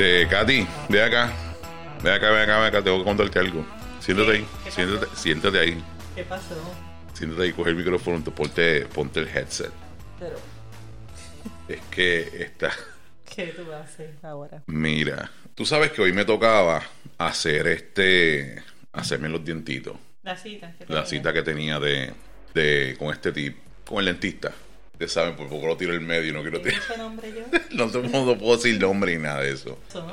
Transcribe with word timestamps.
Este, 0.00 0.26
Katy, 0.28 0.66
ve 0.88 1.02
acá. 1.02 1.30
Ve 2.02 2.10
acá, 2.10 2.30
ve 2.30 2.40
acá, 2.40 2.58
ve 2.58 2.66
acá. 2.68 2.82
Tengo 2.82 3.00
que 3.00 3.04
contarte 3.04 3.38
algo. 3.38 3.66
Siéntate 4.00 4.30
ahí. 4.32 4.46
¿Qué 4.64 4.70
Siéntate, 4.70 5.06
siéntate 5.14 5.58
ahí. 5.58 5.84
¿Qué 6.16 6.24
pasó? 6.24 6.54
Siéntate 7.12 7.42
ahí, 7.42 7.52
coge 7.52 7.68
el 7.68 7.76
micrófono, 7.76 8.22
te- 8.24 8.30
ponte, 8.30 8.86
ponte 8.86 9.20
el 9.20 9.28
headset. 9.28 9.70
Pero, 10.18 10.36
Es 11.68 11.82
que 11.90 12.20
está. 12.44 12.72
¿qué 13.36 13.48
tú 13.48 13.70
haces 13.74 14.12
ahora? 14.24 14.62
Mira, 14.68 15.30
tú 15.54 15.66
sabes 15.66 15.92
que 15.92 16.00
hoy 16.00 16.14
me 16.14 16.24
tocaba 16.24 16.82
hacer 17.18 17.66
este. 17.66 18.62
Hacerme 18.92 19.28
los 19.28 19.44
dientitos. 19.44 19.96
La 20.22 20.34
cita. 20.34 20.72
¿qué 20.78 20.86
La 20.88 21.04
cita 21.04 21.30
que 21.34 21.42
tenía 21.42 21.78
de. 21.78 22.14
de 22.54 22.96
con 22.98 23.12
este 23.12 23.32
tipo. 23.32 23.60
Con 23.84 23.98
el 23.98 24.06
dentista. 24.06 24.50
Ustedes 25.00 25.12
saben, 25.14 25.34
por 25.34 25.48
poco 25.48 25.66
lo 25.66 25.78
tiro 25.78 25.94
el 25.94 26.02
medio 26.02 26.28
y 26.28 26.32
no 26.34 26.42
quiero 26.42 26.60
¿Te 26.60 26.72
tirar. 26.72 26.98
nombre 26.98 27.32
yo? 27.32 27.46
No, 27.70 28.38
puedo 28.38 28.56
decir 28.58 28.78
nombre 28.78 29.16
ni 29.16 29.22
nada 29.22 29.40
de 29.40 29.52
eso. 29.52 29.78
Eso 29.88 30.06
no. 30.06 30.12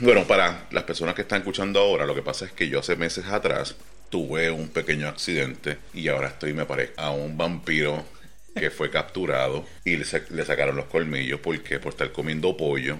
Bueno, 0.00 0.26
para 0.26 0.66
las 0.70 0.82
personas 0.84 1.14
que 1.14 1.22
están 1.22 1.38
escuchando 1.38 1.80
ahora, 1.80 2.04
lo 2.04 2.14
que 2.14 2.20
pasa 2.20 2.44
es 2.44 2.52
que 2.52 2.68
yo 2.68 2.80
hace 2.80 2.94
meses 2.94 3.24
atrás 3.24 3.74
tuve 4.10 4.50
un 4.50 4.68
pequeño 4.68 5.08
accidente 5.08 5.78
y 5.94 6.08
ahora 6.08 6.28
estoy, 6.28 6.52
me 6.52 6.66
parezco, 6.66 7.00
a 7.00 7.10
un 7.10 7.38
vampiro 7.38 8.04
que 8.54 8.70
fue 8.70 8.90
capturado 8.92 9.64
y 9.86 9.96
le, 9.96 10.04
sa- 10.04 10.20
le 10.28 10.44
sacaron 10.44 10.76
los 10.76 10.84
colmillos 10.88 11.40
porque 11.40 11.78
por 11.80 11.92
estar 11.92 12.12
comiendo 12.12 12.54
pollo, 12.54 12.98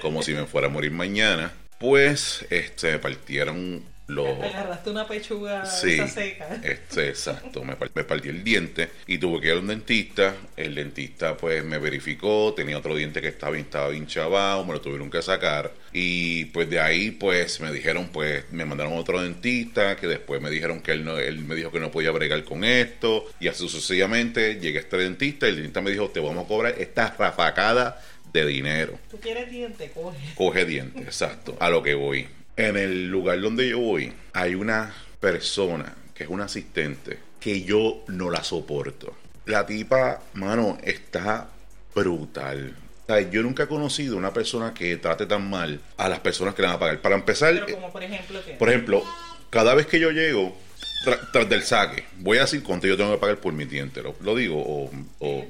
como 0.00 0.22
si 0.22 0.32
me 0.32 0.46
fuera 0.46 0.68
a 0.68 0.70
morir 0.70 0.90
mañana, 0.90 1.52
pues 1.78 2.46
este, 2.48 2.92
me 2.92 2.98
partieron 2.98 3.84
los... 4.08 4.28
Agarraste 4.42 4.90
una 4.90 5.06
pechuga 5.06 5.66
Sí, 5.66 5.94
esa 5.94 6.08
seca. 6.08 6.60
este, 6.62 7.08
exacto. 7.08 7.64
Me, 7.64 7.76
me 7.94 8.04
partí 8.04 8.28
el 8.28 8.44
diente 8.44 8.88
y 9.06 9.18
tuve 9.18 9.40
que 9.40 9.48
ir 9.48 9.54
a 9.54 9.58
un 9.58 9.66
dentista. 9.66 10.34
El 10.56 10.74
dentista, 10.74 11.36
pues, 11.36 11.64
me 11.64 11.78
verificó. 11.78 12.52
Tenía 12.54 12.78
otro 12.78 12.94
diente 12.94 13.20
que 13.20 13.28
estaba, 13.28 13.56
estaba 13.58 13.88
bien 13.88 14.06
chavado. 14.06 14.64
Me 14.64 14.72
lo 14.74 14.80
tuvieron 14.80 15.10
que 15.10 15.20
sacar. 15.22 15.72
Y, 15.92 16.46
pues, 16.46 16.68
de 16.70 16.78
ahí, 16.80 17.10
pues, 17.10 17.60
me 17.60 17.72
dijeron, 17.72 18.08
pues, 18.12 18.44
me 18.52 18.64
mandaron 18.64 18.92
a 18.92 18.96
otro 18.96 19.20
dentista. 19.22 19.96
Que 19.96 20.06
después 20.06 20.40
me 20.40 20.50
dijeron 20.50 20.80
que 20.80 20.92
él, 20.92 21.04
no, 21.04 21.18
él 21.18 21.38
me 21.40 21.54
dijo 21.54 21.72
que 21.72 21.80
no 21.80 21.90
podía 21.90 22.10
bregar 22.12 22.44
con 22.44 22.64
esto. 22.64 23.24
Y 23.40 23.48
así 23.48 23.68
sucesivamente 23.68 24.60
llegué 24.60 24.78
a 24.78 24.82
este 24.82 24.96
dentista. 24.98 25.46
Y 25.46 25.50
el 25.50 25.56
dentista 25.56 25.80
me 25.80 25.90
dijo, 25.90 26.08
te 26.10 26.20
vamos 26.20 26.44
a 26.44 26.48
cobrar 26.48 26.74
esta 26.78 27.14
rafacada 27.18 28.00
de 28.32 28.44
dinero 28.44 28.98
Tú 29.10 29.18
quieres 29.18 29.50
diente, 29.50 29.90
coge. 29.94 30.18
coge 30.34 30.64
dientes, 30.66 31.02
exacto, 31.04 31.56
a 31.58 31.70
lo 31.70 31.82
que 31.82 31.94
voy. 31.94 32.26
En 32.56 32.76
el 32.76 33.08
lugar 33.08 33.40
donde 33.40 33.68
yo 33.68 33.78
voy, 33.78 34.12
hay 34.32 34.54
una 34.54 34.94
persona 35.20 35.94
que 36.14 36.24
es 36.24 36.30
una 36.30 36.44
asistente 36.44 37.18
que 37.38 37.62
yo 37.62 38.02
no 38.08 38.30
la 38.30 38.42
soporto. 38.42 39.14
La 39.44 39.66
tipa, 39.66 40.22
mano, 40.32 40.78
está 40.82 41.48
brutal. 41.94 42.74
O 43.02 43.06
sea, 43.06 43.20
yo 43.30 43.42
nunca 43.42 43.64
he 43.64 43.66
conocido 43.68 44.16
una 44.16 44.32
persona 44.32 44.72
que 44.72 44.96
trate 44.96 45.26
tan 45.26 45.48
mal 45.48 45.80
a 45.98 46.08
las 46.08 46.20
personas 46.20 46.54
que 46.54 46.62
le 46.62 46.68
van 46.68 46.76
a 46.76 46.80
pagar. 46.80 47.00
Para 47.02 47.14
empezar, 47.14 47.52
Pero 47.66 47.76
como 47.76 47.92
por 47.92 48.02
ejemplo 48.02 48.42
que... 48.44 48.52
por 48.54 48.68
ejemplo, 48.70 49.04
cada 49.50 49.74
vez 49.74 49.86
que 49.86 49.98
yo 50.00 50.10
llego, 50.10 50.56
tra- 51.04 51.30
tras 51.32 51.48
del 51.48 51.62
saque, 51.62 52.04
voy 52.18 52.38
a 52.38 52.42
decir 52.42 52.62
cuánto 52.62 52.86
yo 52.86 52.96
tengo 52.96 53.12
que 53.12 53.18
pagar 53.20 53.36
por 53.38 53.52
mi 53.52 53.64
diente. 53.64 54.02
¿Lo, 54.02 54.14
lo 54.20 54.34
digo? 54.36 54.56
O, 54.60 54.90
o- 55.20 55.46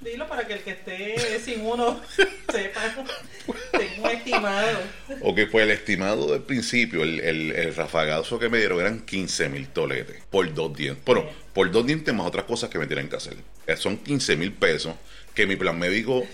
Dilo 0.00 0.28
para 0.28 0.46
que 0.46 0.52
el 0.52 0.60
que 0.60 0.70
esté 0.72 1.40
sin 1.40 1.62
uno 1.62 1.98
sepa. 2.52 2.80
Tengo 3.72 4.04
un 4.04 4.10
estimado. 4.10 4.78
O 5.22 5.34
que 5.34 5.46
fue 5.46 5.62
el 5.62 5.70
estimado 5.70 6.30
del 6.30 6.42
principio, 6.42 7.02
el, 7.02 7.20
el, 7.20 7.52
el 7.52 7.74
rafagazo 7.74 8.38
que 8.38 8.50
me 8.50 8.58
dieron 8.58 8.80
eran 8.80 9.00
15 9.00 9.48
mil 9.48 9.68
toletes 9.68 10.22
por 10.30 10.52
dos 10.52 10.76
dientes. 10.76 11.02
Bueno, 11.06 11.24
por 11.54 11.70
dos 11.70 11.86
dientes 11.86 12.12
más 12.14 12.26
otras 12.26 12.44
cosas 12.44 12.68
que 12.68 12.78
me 12.78 12.86
tienen 12.86 13.08
que 13.08 13.16
hacer. 13.16 13.34
Eh, 13.66 13.76
Son 13.76 13.96
15 13.96 14.36
mil 14.36 14.52
pesos 14.52 14.94
que 15.34 15.46
mi 15.46 15.56
plan 15.56 15.78
médico, 15.78 16.26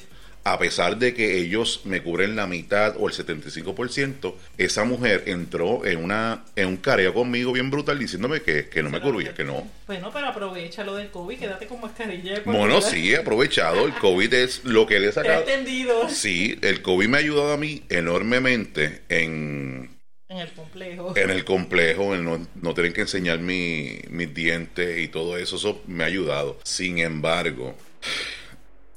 a 0.43 0.59
pesar 0.59 0.97
de 0.99 1.12
que 1.15 1.37
ellos 1.39 1.83
me 1.84 2.03
cubren 2.03 2.34
la 2.34 2.47
mitad 2.47 2.95
o 2.99 3.09
el 3.09 3.15
75%, 3.15 4.34
esa 4.59 4.84
mujer 4.84 5.25
entró 5.27 5.84
en 5.84 6.03
una 6.03 6.45
en 6.56 6.69
un 6.69 6.77
careo 6.78 7.12
conmigo 7.12 7.53
bien 7.53 7.71
brutal 7.71 7.99
diciéndome 7.99 8.41
que, 8.43 8.69
que 8.69 8.83
no 8.83 8.89
me 8.91 9.01
cubría, 9.01 9.34
que 9.34 9.45
no. 9.45 9.67
Bueno, 9.87 10.11
pero 10.12 10.28
aprovecha 10.28 10.83
lo 10.84 10.95
del 10.95 11.11
COVID, 11.11 11.39
quédate 11.39 11.67
con 11.67 11.81
mascarilla. 11.81 12.41
Bueno, 12.45 12.81
sí, 12.81 13.12
he 13.12 13.19
aprovechado. 13.19 13.84
El 13.87 13.93
COVID 13.95 14.33
es 14.34 14.65
lo 14.65 14.87
que 14.87 14.99
le 14.99 15.09
he 15.09 15.12
Te 15.12 15.21
he 15.21 15.25
sacado. 15.25 15.41
entendido 15.41 16.09
Sí, 16.09 16.59
el 16.62 16.81
COVID 16.83 17.09
me 17.09 17.17
ha 17.19 17.21
ayudado 17.21 17.53
a 17.53 17.57
mí 17.57 17.83
enormemente 17.91 19.03
en 19.09 19.91
en 20.28 20.39
el 20.39 20.49
complejo. 20.53 21.12
en 21.17 21.31
el 21.31 21.45
complejo, 21.45 22.15
en 22.15 22.25
no, 22.25 22.47
no 22.62 22.72
tener 22.75 22.93
que 22.93 23.01
enseñar 23.01 23.41
mi- 23.41 23.99
mis 24.11 24.33
dientes 24.33 25.01
y 25.01 25.09
todo 25.09 25.37
eso, 25.37 25.57
eso 25.57 25.83
me 25.89 26.05
ha 26.05 26.07
ayudado. 26.07 26.59
Sin 26.62 26.99
embargo, 26.99 27.77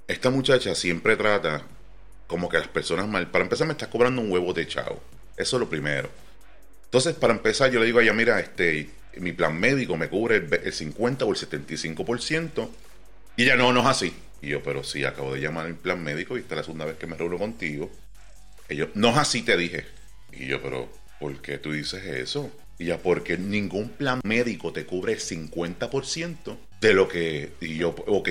esta 0.07 0.29
muchacha 0.29 0.75
siempre 0.75 1.15
trata 1.15 1.63
como 2.27 2.49
que 2.49 2.57
las 2.57 2.67
personas 2.67 3.07
mal. 3.07 3.29
Para 3.29 3.43
empezar, 3.43 3.67
me 3.67 3.73
está 3.73 3.89
cobrando 3.89 4.21
un 4.21 4.31
huevo 4.31 4.53
de 4.53 4.67
chavo. 4.67 5.01
Eso 5.37 5.55
es 5.57 5.59
lo 5.59 5.69
primero. 5.69 6.09
Entonces, 6.85 7.15
para 7.15 7.33
empezar, 7.33 7.71
yo 7.71 7.79
le 7.79 7.85
digo 7.85 7.99
a 7.99 8.03
ella, 8.03 8.13
mira, 8.13 8.39
este, 8.39 8.89
mi 9.17 9.31
plan 9.31 9.59
médico 9.59 9.97
me 9.97 10.09
cubre 10.09 10.37
el, 10.37 10.53
el 10.63 10.73
50 10.73 11.25
o 11.25 11.31
el 11.31 11.37
75%. 11.37 12.69
Y 13.37 13.43
ella, 13.43 13.55
no, 13.55 13.73
no 13.73 13.81
es 13.81 13.87
así. 13.87 14.13
Y 14.41 14.49
yo, 14.49 14.61
pero 14.61 14.83
sí, 14.83 15.05
acabo 15.05 15.33
de 15.33 15.41
llamar 15.41 15.65
al 15.65 15.75
plan 15.75 16.03
médico 16.03 16.37
y 16.37 16.41
esta 16.41 16.55
es 16.55 16.57
la 16.57 16.63
segunda 16.63 16.85
vez 16.85 16.97
que 16.97 17.07
me 17.07 17.15
reúno 17.15 17.37
contigo. 17.37 17.89
Yo, 18.69 18.87
no 18.93 19.09
es 19.11 19.17
así, 19.17 19.41
te 19.41 19.55
dije. 19.55 19.85
Y 20.31 20.47
yo, 20.47 20.61
pero, 20.61 20.89
¿por 21.19 21.41
qué 21.41 21.57
tú 21.57 21.71
dices 21.71 22.03
eso? 22.03 22.51
Y 22.77 22.85
ya, 22.85 22.97
porque 22.97 23.37
ningún 23.37 23.89
plan 23.89 24.19
médico 24.23 24.73
te 24.73 24.85
cubre 24.85 25.13
el 25.13 25.19
50% 25.19 26.57
de 26.81 26.93
lo 26.93 27.07
que. 27.07 27.53
Y 27.61 27.77
yo, 27.77 27.95
ok, 28.07 28.29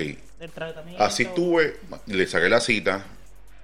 tratamiento. 0.51 1.03
así 1.03 1.25
tuve, 1.35 1.77
le 2.07 2.27
saqué 2.27 2.49
la 2.49 2.59
cita, 2.59 3.05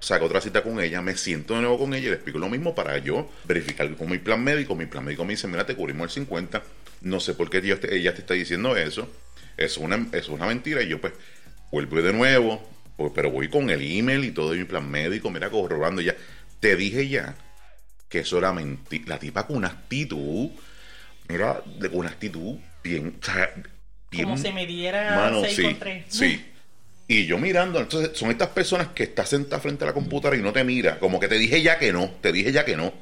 saqué 0.00 0.24
otra 0.24 0.40
cita 0.40 0.62
con 0.62 0.80
ella, 0.80 1.02
me 1.02 1.16
siento 1.16 1.54
de 1.54 1.60
nuevo 1.60 1.78
con 1.78 1.94
ella 1.94 2.06
y 2.06 2.10
le 2.10 2.14
explico 2.14 2.38
lo 2.38 2.48
mismo 2.48 2.74
para 2.74 2.98
yo 2.98 3.30
verificar 3.44 3.94
con 3.96 4.10
mi 4.10 4.18
plan 4.18 4.42
médico. 4.42 4.74
Mi 4.74 4.86
plan 4.86 5.04
médico 5.04 5.24
me 5.24 5.34
dice, 5.34 5.46
mira, 5.46 5.66
te 5.66 5.76
cubrimos 5.76 6.06
el 6.06 6.10
50. 6.10 6.62
No 7.02 7.20
sé 7.20 7.34
por 7.34 7.48
qué 7.50 7.58
ella 7.58 7.78
te, 7.78 7.94
ella 7.94 8.14
te 8.14 8.20
está 8.20 8.34
diciendo 8.34 8.76
eso. 8.76 9.08
Es 9.56 9.76
una, 9.76 10.06
es 10.12 10.28
una 10.28 10.46
mentira. 10.46 10.82
Y 10.82 10.88
yo, 10.88 11.00
pues, 11.00 11.12
vuelvo 11.70 12.00
de 12.02 12.12
nuevo, 12.12 12.66
pues, 12.96 13.12
pero 13.14 13.30
voy 13.30 13.48
con 13.48 13.70
el 13.70 13.80
email 13.82 14.24
y 14.24 14.30
todo 14.32 14.52
de 14.52 14.58
mi 14.58 14.64
plan 14.64 14.90
médico, 14.90 15.30
mira, 15.30 15.50
corroborando 15.50 16.00
ya. 16.00 16.14
Te 16.60 16.76
dije 16.76 17.08
ya 17.08 17.34
que 18.08 18.20
eso 18.20 18.38
era 18.38 18.52
mentira. 18.52 19.04
La 19.06 19.18
tipa 19.18 19.46
con 19.46 19.56
una 19.56 19.68
actitud, 19.68 20.50
mira, 21.28 21.62
con 21.80 21.96
una 21.96 22.10
actitud 22.10 22.56
bien, 22.82 23.14
bien 24.10 24.24
Como 24.24 24.36
si 24.36 24.52
me 24.52 24.66
diera 24.66 25.16
Mano, 25.16 25.40
6 25.42 25.56
sí, 25.56 25.62
con 25.62 25.78
3. 25.78 26.04
sí. 26.08 26.46
Y 27.10 27.26
yo 27.26 27.38
mirando, 27.38 27.80
entonces 27.80 28.16
son 28.16 28.30
estas 28.30 28.50
personas 28.50 28.86
que 28.94 29.02
estás 29.02 29.30
sentada 29.30 29.60
frente 29.60 29.82
a 29.82 29.88
la 29.88 29.92
computadora 29.92 30.36
y 30.36 30.42
no 30.42 30.52
te 30.52 30.62
mira, 30.62 31.00
como 31.00 31.18
que 31.18 31.26
te 31.26 31.38
dije 31.38 31.60
ya 31.60 31.76
que 31.76 31.92
no, 31.92 32.08
te 32.20 32.30
dije 32.30 32.52
ya 32.52 32.64
que 32.64 32.76
no. 32.76 32.92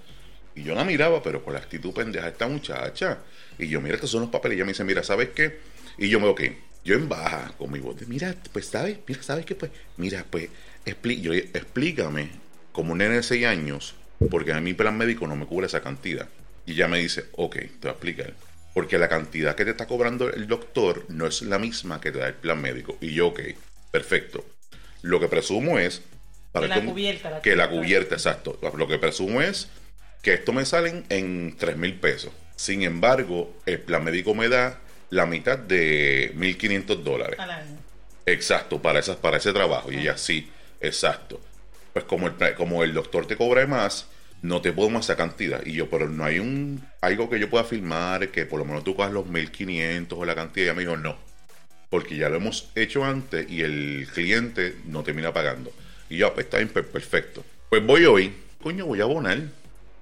Y 0.56 0.62
yo 0.62 0.74
la 0.74 0.82
miraba, 0.82 1.22
pero 1.22 1.44
con 1.44 1.52
la 1.52 1.58
actitud 1.58 1.92
pendeja 1.92 2.24
de 2.24 2.30
esta 2.32 2.48
muchacha. 2.48 3.18
Y 3.58 3.68
yo, 3.68 3.82
mira, 3.82 3.96
estos 3.96 4.10
son 4.10 4.22
los 4.22 4.30
papeles. 4.30 4.56
Y 4.56 4.60
ella 4.60 4.64
me 4.64 4.72
dice, 4.72 4.82
mira, 4.82 5.02
¿sabes 5.02 5.28
qué? 5.34 5.58
Y 5.98 6.08
yo 6.08 6.20
me, 6.20 6.26
ok, 6.26 6.40
yo 6.86 6.94
en 6.94 7.06
baja, 7.06 7.52
con 7.58 7.70
mi 7.70 7.80
voz 7.80 8.00
de, 8.00 8.06
mira, 8.06 8.34
pues, 8.50 8.64
¿sabes? 8.68 8.96
Mira, 9.06 9.22
¿sabes 9.22 9.44
qué? 9.44 9.54
Pues, 9.54 9.72
mira, 9.98 10.24
pues, 10.30 10.48
explí- 10.86 11.20
yo, 11.20 11.34
explícame, 11.34 12.30
como 12.72 12.92
un 12.92 12.98
nene 12.98 13.16
de 13.16 13.22
6 13.22 13.44
años, 13.44 13.94
porque 14.30 14.54
a 14.54 14.60
mi 14.62 14.72
plan 14.72 14.96
médico 14.96 15.26
no 15.26 15.36
me 15.36 15.44
cubre 15.44 15.66
esa 15.66 15.82
cantidad. 15.82 16.30
Y 16.64 16.72
ella 16.72 16.88
me 16.88 16.98
dice, 16.98 17.26
ok, 17.32 17.56
te 17.56 17.68
voy 17.82 17.88
a 17.88 17.90
explicar. 17.90 18.32
Porque 18.72 18.96
la 18.96 19.10
cantidad 19.10 19.54
que 19.54 19.66
te 19.66 19.72
está 19.72 19.86
cobrando 19.86 20.32
el 20.32 20.46
doctor 20.46 21.04
no 21.10 21.26
es 21.26 21.42
la 21.42 21.58
misma 21.58 22.00
que 22.00 22.10
te 22.10 22.20
da 22.20 22.28
el 22.28 22.34
plan 22.36 22.62
médico. 22.62 22.96
Y 23.02 23.12
yo, 23.12 23.26
ok, 23.28 23.40
perfecto. 23.90 24.44
Lo 25.02 25.20
que 25.20 25.28
presumo 25.28 25.78
es... 25.78 26.02
Que 26.52 26.66
la 26.66 26.76
esto- 26.76 26.88
cubierta, 26.90 27.30
la 27.30 27.42
que 27.42 27.56
la 27.56 27.70
cubierta. 27.70 28.14
exacto. 28.14 28.58
Lo 28.76 28.88
que 28.88 28.98
presumo 28.98 29.40
es 29.42 29.68
que 30.22 30.34
esto 30.34 30.52
me 30.52 30.64
salen 30.64 31.04
en 31.08 31.56
3 31.58 31.76
mil 31.76 31.94
pesos. 31.94 32.32
Sin 32.56 32.82
embargo, 32.82 33.54
el 33.66 33.78
plan 33.80 34.02
médico 34.02 34.34
me 34.34 34.48
da 34.48 34.80
la 35.10 35.26
mitad 35.26 35.58
de 35.58 36.32
1.500 36.36 37.02
dólares. 37.02 37.38
al 37.38 37.50
año. 37.50 37.78
Exacto, 38.26 38.82
para, 38.82 38.98
esas, 38.98 39.16
para 39.16 39.36
ese 39.36 39.52
trabajo. 39.52 39.92
Y 39.92 39.98
ella, 39.98 40.16
sí, 40.18 40.50
exacto. 40.80 41.40
Pues 41.92 42.04
como 42.04 42.26
el, 42.26 42.34
como 42.56 42.82
el 42.82 42.92
doctor 42.94 43.26
te 43.26 43.36
cobra 43.36 43.66
más, 43.66 44.06
no 44.42 44.60
te 44.60 44.72
puedo 44.72 44.90
más 44.90 45.04
esa 45.06 45.16
cantidad. 45.16 45.64
Y 45.64 45.74
yo, 45.74 45.88
pero 45.88 46.08
no 46.08 46.24
hay 46.24 46.38
un 46.40 46.84
algo 47.00 47.30
que 47.30 47.38
yo 47.38 47.48
pueda 47.48 47.64
firmar 47.64 48.28
que 48.30 48.44
por 48.46 48.58
lo 48.58 48.64
menos 48.64 48.84
tú 48.84 48.96
cojas 48.96 49.12
los 49.12 49.26
1.500 49.26 50.08
o 50.10 50.24
la 50.24 50.34
cantidad. 50.34 50.64
Y 50.64 50.68
ella 50.68 50.74
me 50.74 50.82
dijo, 50.82 50.96
no. 50.96 51.16
Porque 51.90 52.16
ya 52.16 52.28
lo 52.28 52.36
hemos 52.36 52.68
hecho 52.74 53.04
antes 53.04 53.50
y 53.50 53.62
el 53.62 54.06
cliente 54.12 54.76
no 54.86 55.02
termina 55.02 55.32
pagando. 55.32 55.72
Y 56.10 56.18
yo, 56.18 56.32
pues 56.34 56.44
está 56.46 56.58
bien, 56.58 56.68
per- 56.68 56.86
perfecto. 56.88 57.44
Pues 57.70 57.84
voy 57.84 58.04
hoy, 58.04 58.32
coño, 58.62 58.86
voy 58.86 59.00
a 59.00 59.04
abonar. 59.04 59.38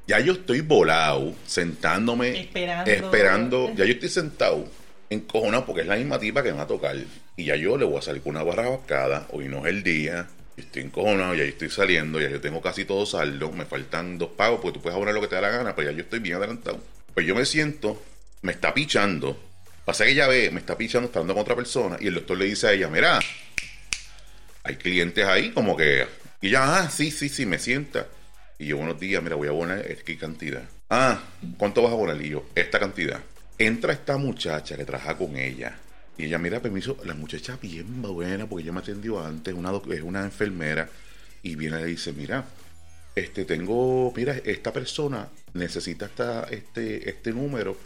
Ya 0.08 0.20
yo 0.20 0.32
estoy 0.34 0.60
volado, 0.60 1.34
sentándome, 1.46 2.40
Esperando. 2.40 2.90
esperando. 2.90 3.72
Ya 3.74 3.84
yo 3.84 3.92
estoy 3.92 4.08
sentado, 4.08 4.68
encojonado, 5.10 5.66
porque 5.66 5.82
es 5.82 5.88
la 5.88 5.96
misma 5.96 6.18
tipa 6.18 6.42
que 6.42 6.50
me 6.52 6.58
va 6.58 6.62
a 6.64 6.66
tocar. 6.68 6.96
Y 7.36 7.44
ya 7.44 7.56
yo 7.56 7.76
le 7.76 7.84
voy 7.84 7.98
a 7.98 8.02
salir 8.02 8.22
con 8.22 8.30
una 8.36 8.44
barra 8.44 8.68
bascada. 8.68 9.26
Hoy 9.32 9.46
no 9.48 9.66
es 9.66 9.72
el 9.74 9.82
día. 9.82 10.28
yo 10.56 10.62
Estoy 10.62 10.82
encojonado, 10.82 11.34
ya 11.34 11.42
yo 11.44 11.50
estoy 11.50 11.70
saliendo, 11.70 12.20
ya 12.20 12.30
yo 12.30 12.40
tengo 12.40 12.60
casi 12.60 12.84
todo 12.84 13.04
saldo. 13.04 13.50
Me 13.52 13.64
faltan 13.64 14.16
dos 14.18 14.30
pagos, 14.30 14.60
porque 14.60 14.78
tú 14.78 14.82
puedes 14.82 14.96
abonar 14.96 15.14
lo 15.14 15.20
que 15.20 15.28
te 15.28 15.34
da 15.36 15.40
la 15.40 15.50
gana, 15.50 15.74
pero 15.74 15.90
ya 15.90 15.96
yo 15.96 16.02
estoy 16.02 16.20
bien 16.20 16.36
adelantado. 16.36 16.80
Pues 17.14 17.26
yo 17.26 17.34
me 17.34 17.44
siento, 17.44 18.00
me 18.42 18.52
está 18.52 18.72
pichando. 18.74 19.36
Pasa 19.86 20.04
que 20.04 20.10
ella 20.10 20.26
ve, 20.26 20.50
me 20.50 20.58
está 20.58 20.76
pichando, 20.76 21.06
está 21.06 21.20
hablando 21.20 21.34
con 21.34 21.42
otra 21.42 21.54
persona. 21.54 21.96
Y 22.00 22.08
el 22.08 22.14
doctor 22.14 22.36
le 22.36 22.46
dice 22.46 22.66
a 22.66 22.72
ella, 22.72 22.88
mira, 22.88 23.20
hay 24.64 24.74
clientes 24.74 25.24
ahí 25.24 25.52
como 25.52 25.76
que... 25.76 26.08
Y 26.40 26.50
ya, 26.50 26.78
ah, 26.78 26.90
sí, 26.90 27.12
sí, 27.12 27.28
sí, 27.28 27.46
me 27.46 27.60
sienta. 27.60 28.08
Y 28.58 28.66
yo, 28.66 28.78
buenos 28.78 28.98
días, 28.98 29.22
mira, 29.22 29.36
voy 29.36 29.46
a 29.46 29.52
abonar 29.52 29.84
qué 30.04 30.18
cantidad. 30.18 30.64
Ah, 30.90 31.22
¿cuánto 31.56 31.82
vas 31.82 31.92
a 31.92 31.94
abonar? 31.94 32.20
Y 32.20 32.30
yo, 32.30 32.46
esta 32.56 32.80
cantidad. 32.80 33.20
Entra 33.58 33.92
esta 33.92 34.16
muchacha 34.16 34.76
que 34.76 34.84
trabaja 34.84 35.16
con 35.16 35.36
ella. 35.36 35.78
Y 36.18 36.24
ella, 36.24 36.38
mira, 36.38 36.60
permiso, 36.60 36.96
la 37.04 37.14
muchacha 37.14 37.56
bien 37.62 38.02
buena, 38.02 38.48
porque 38.48 38.64
ella 38.64 38.72
me 38.72 38.80
atendió 38.80 39.24
antes, 39.24 39.54
una, 39.54 39.70
es 39.70 40.02
una 40.02 40.24
enfermera. 40.24 40.88
Y 41.44 41.54
viene 41.54 41.78
y 41.78 41.84
le 41.84 41.86
dice, 41.86 42.12
mira, 42.12 42.44
este 43.14 43.44
tengo, 43.44 44.12
mira, 44.16 44.36
esta 44.44 44.72
persona 44.72 45.28
necesita 45.54 46.06
esta, 46.06 46.42
este, 46.50 47.08
este 47.08 47.30
número 47.30 47.76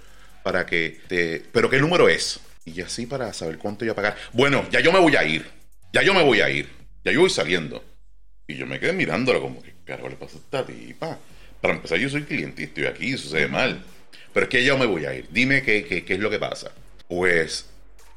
para 0.42 0.66
que 0.66 1.00
te. 1.08 1.42
¿Pero 1.52 1.68
qué 1.70 1.78
número 1.78 2.08
es? 2.08 2.40
Y 2.64 2.80
así 2.82 3.06
para 3.06 3.32
saber 3.32 3.58
cuánto 3.58 3.84
yo 3.84 3.92
a 3.92 3.94
pagar. 3.94 4.16
Bueno, 4.32 4.66
ya 4.70 4.80
yo 4.80 4.92
me 4.92 4.98
voy 4.98 5.16
a 5.16 5.24
ir. 5.24 5.46
Ya 5.92 6.02
yo 6.02 6.14
me 6.14 6.22
voy 6.22 6.40
a 6.40 6.50
ir. 6.50 6.68
Ya 7.04 7.12
yo 7.12 7.20
voy 7.20 7.30
saliendo. 7.30 7.84
Y 8.46 8.56
yo 8.56 8.66
me 8.66 8.78
quedé 8.78 8.92
mirándola 8.92 9.40
como 9.40 9.62
que, 9.62 9.74
carajo, 9.84 10.08
le 10.08 10.16
pasa 10.16 10.36
a 10.36 10.40
esta 10.40 10.66
tipa. 10.66 11.18
Para 11.60 11.74
empezar, 11.74 11.98
yo 11.98 12.08
soy 12.08 12.24
cliente 12.24 12.62
y 12.62 12.64
estoy 12.66 12.86
aquí, 12.86 13.14
ve 13.32 13.48
mal. 13.48 13.82
Pero 14.32 14.44
es 14.44 14.50
que 14.50 14.64
ya 14.64 14.76
me 14.76 14.86
voy 14.86 15.06
a 15.06 15.14
ir. 15.14 15.28
Dime 15.30 15.62
qué, 15.62 15.84
qué, 15.84 16.04
qué 16.04 16.14
es 16.14 16.20
lo 16.20 16.30
que 16.30 16.38
pasa. 16.38 16.70
Pues 17.08 17.66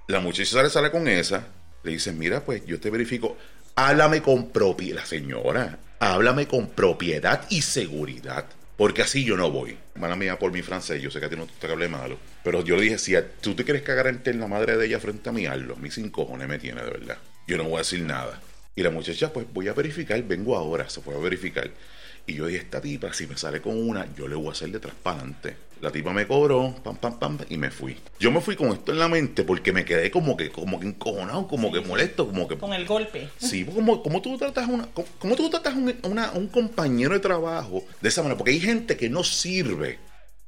la 0.08 0.20
muchacha 0.20 0.52
sale, 0.52 0.70
sale 0.70 0.92
con 0.92 1.08
esa. 1.08 1.48
Le 1.84 1.92
dice, 1.92 2.12
mira, 2.12 2.44
pues 2.44 2.66
yo 2.66 2.80
te 2.80 2.90
verifico. 2.90 3.38
Háblame 3.76 4.22
con 4.22 4.50
propiedad, 4.52 5.02
la 5.02 5.06
señora. 5.06 5.80
Háblame 6.00 6.48
con 6.48 6.70
propiedad 6.70 7.46
y 7.50 7.62
seguridad. 7.62 8.46
Porque 8.78 9.04
así 9.04 9.24
yo 9.24 9.38
no 9.38 9.52
voy. 9.52 9.78
Mala 9.96 10.16
mía 10.16 10.40
por 10.40 10.52
mi 10.52 10.62
francés, 10.62 11.02
yo 11.02 11.12
sé 11.12 11.20
que 11.20 11.28
a 11.28 11.30
ti 11.30 11.36
no 11.36 11.46
te 11.46 11.68
hable 11.68 11.88
malo. 11.88 12.18
Pero 12.44 12.64
yo 12.64 12.76
le 12.76 12.84
dije, 12.84 12.98
si 12.98 13.14
tú 13.42 13.56
te 13.56 13.64
quieres 13.64 13.84
cagar 13.84 14.08
en 14.08 14.40
la 14.40 14.48
madre 14.48 14.78
de 14.78 14.86
ella 14.88 15.00
frente 15.00 15.30
a 15.30 15.32
mí, 15.32 15.46
hazlo. 15.46 15.76
A 15.76 15.78
mí 15.78 15.92
sin 15.92 16.10
cojones 16.10 16.48
me 16.48 16.58
tiene, 16.58 16.82
de 16.82 16.90
verdad. 16.90 17.18
Yo 17.48 17.58
no 17.58 17.66
voy 17.66 17.76
a 17.76 17.78
decir 17.80 18.02
nada. 18.02 18.42
Y 18.76 18.82
la 18.82 18.90
muchacha, 18.90 19.32
pues 19.32 19.46
voy 19.54 19.68
a 19.68 19.74
verificar, 19.74 20.22
vengo 20.24 20.58
ahora, 20.58 20.90
se 20.90 21.02
fue 21.02 21.16
a 21.16 21.20
verificar. 21.20 21.70
Y 22.26 22.36
yo 22.36 22.48
dije, 22.48 22.60
esta 22.62 22.80
tipa, 22.80 23.12
si 23.14 23.28
me 23.28 23.36
sale 23.38 23.62
con 23.62 23.78
una, 23.78 24.08
yo 24.16 24.28
le 24.28 24.36
voy 24.36 24.48
a 24.48 24.52
hacer 24.52 24.70
de 24.72 24.80
transparente. 24.80 25.58
La 25.82 25.92
tipa 25.92 26.14
me 26.14 26.26
cobró, 26.26 26.74
pam, 26.82 26.96
pam, 26.96 27.20
pam, 27.20 27.38
y 27.50 27.58
me 27.58 27.70
fui. 27.70 27.98
Yo 28.18 28.32
me 28.32 28.40
fui 28.40 28.56
con 28.56 28.70
esto 28.70 28.94
en 28.94 29.00
la 29.00 29.10
mente 29.10 29.44
porque 29.44 29.74
me 29.74 29.84
quedé 29.84 30.10
como 30.10 30.38
que, 30.38 30.50
como 30.50 30.80
que 30.80 30.88
encojonado, 30.88 31.46
como 31.50 31.68
Sí, 31.68 31.74
que 31.74 31.82
molesto, 31.82 32.26
como 32.26 32.48
que 32.48 32.58
Con 32.58 32.72
el 32.72 32.86
golpe. 32.86 33.28
Sí, 33.38 33.66
como, 33.66 34.02
como 34.02 34.22
tú 34.22 34.38
tratas 34.38 34.70
a 34.70 34.72
una, 34.72 34.88
cómo 35.20 35.36
tú 35.36 35.50
tratas 35.50 35.76
un, 35.76 35.94
una- 36.04 36.32
un 36.32 36.48
compañero 36.48 37.14
de 37.14 37.20
trabajo 37.20 37.84
de 38.00 38.08
esa 38.08 38.22
manera, 38.22 38.38
porque 38.38 38.52
hay 38.52 38.62
gente 38.62 38.96
que 38.96 39.10
no 39.10 39.26
sirve 39.26 40.00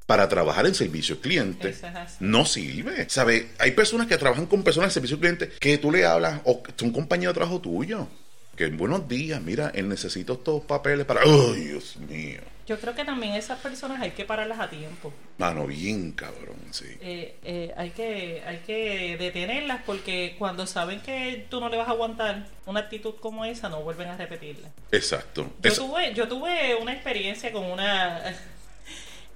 para 0.06 0.30
trabajar 0.30 0.66
en 0.68 0.76
servicio 0.76 1.16
al 1.16 1.22
cliente. 1.22 1.70
Eso 1.70 1.88
es 1.88 1.96
así. 1.96 2.16
No 2.22 2.46
sirve. 2.46 3.10
¿Sabe? 3.10 3.50
Hay 3.60 3.72
personas 3.72 4.08
que 4.08 4.18
trabajan 4.18 4.46
con 4.46 4.64
personas 4.64 4.92
en 4.92 4.94
servicio 4.94 5.16
al 5.16 5.20
cliente 5.22 5.50
que 5.60 5.78
tú 5.78 5.92
le 5.92 6.06
hablas 6.06 6.40
o 6.46 6.64
son 6.78 6.92
compañeros 6.92 7.34
de 7.34 7.40
trabajo 7.40 7.60
tuyo. 7.60 8.08
Que 8.56 8.68
buenos 8.68 9.10
días, 9.10 9.42
mira, 9.42 9.70
él 9.76 9.90
necesita 9.90 10.32
estos 10.32 10.64
papeles 10.64 11.06
para. 11.06 11.22
¡Ay, 11.22 11.66
Dios 11.66 11.98
mío! 11.98 12.40
Yo 12.66 12.80
creo 12.80 12.96
que 12.96 13.04
también 13.04 13.34
esas 13.34 13.60
personas 13.60 14.02
hay 14.02 14.12
que 14.12 14.24
pararlas 14.24 14.60
a 14.60 14.70
tiempo. 14.70 15.14
Mano, 15.38 15.68
bien 15.68 16.14
cabrón, 16.14 16.56
sí. 16.72 16.86
Eh, 17.02 17.36
eh, 17.44 17.74
hay 17.76 17.90
que 17.92 18.42
hay 18.46 18.60
que 18.66 19.18
detenerlas 19.20 19.82
porque 19.86 20.36
cuando 20.40 20.66
saben 20.66 21.02
que 21.02 21.46
tú 21.50 21.60
no 21.60 21.68
le 21.68 21.76
vas 21.78 21.90
a 21.90 21.92
aguantar 21.92 22.48
una 22.66 22.80
actitud 22.80 23.16
como 23.20 23.44
esa, 23.44 23.68
no 23.68 23.82
vuelven 23.82 24.08
a 24.08 24.18
repetirla. 24.18 24.70
Exacto. 24.92 25.52
Yo 25.62 25.74
tuve, 25.76 26.14
yo 26.14 26.28
tuve 26.28 26.76
una 26.76 26.94
experiencia 26.94 27.52
con 27.52 27.66
una 27.66 28.22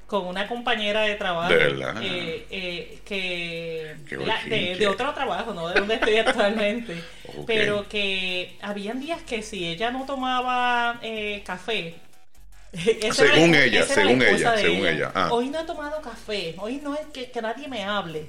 con 0.10 0.26
una 0.26 0.48
compañera 0.48 1.02
de 1.02 1.16
trabajo 1.16 1.54
De 1.54 1.58
verdad. 1.58 1.96
eh, 2.02 2.46
eh, 2.50 3.00
que 3.06 3.96
la- 4.26 4.44
de, 4.44 4.88
otro 4.88 5.14
trabajo, 5.14 5.54
no 5.54 5.68
de 5.70 5.80
donde 5.80 5.94
estoy 5.96 6.18
actualmente, 6.26 7.04
pero 7.46 7.88
que 7.88 8.58
habían 8.62 9.00
días 9.00 9.22
que 9.22 9.44
si 9.44 9.68
ella 9.68 9.92
no 9.92 10.06
tomaba 10.06 11.00
eh, 11.04 11.44
café, 11.46 11.96
era 12.74 13.14
Según 13.14 13.52
la- 13.52 13.64
ella, 13.64 13.86
según 13.86 14.22
ella, 14.24 14.58
según 14.58 14.88
ella, 14.88 15.12
ah. 15.14 15.30
Hoy 15.32 15.50
no 15.50 15.60
he 15.60 15.64
tomado 15.66 16.02
café, 16.02 16.56
hoy 16.58 16.82
no 16.84 16.96
es 16.96 17.06
que, 17.14 17.30
que 17.30 17.42
nadie 17.42 17.68
me 17.68 17.84
hable. 17.84 18.26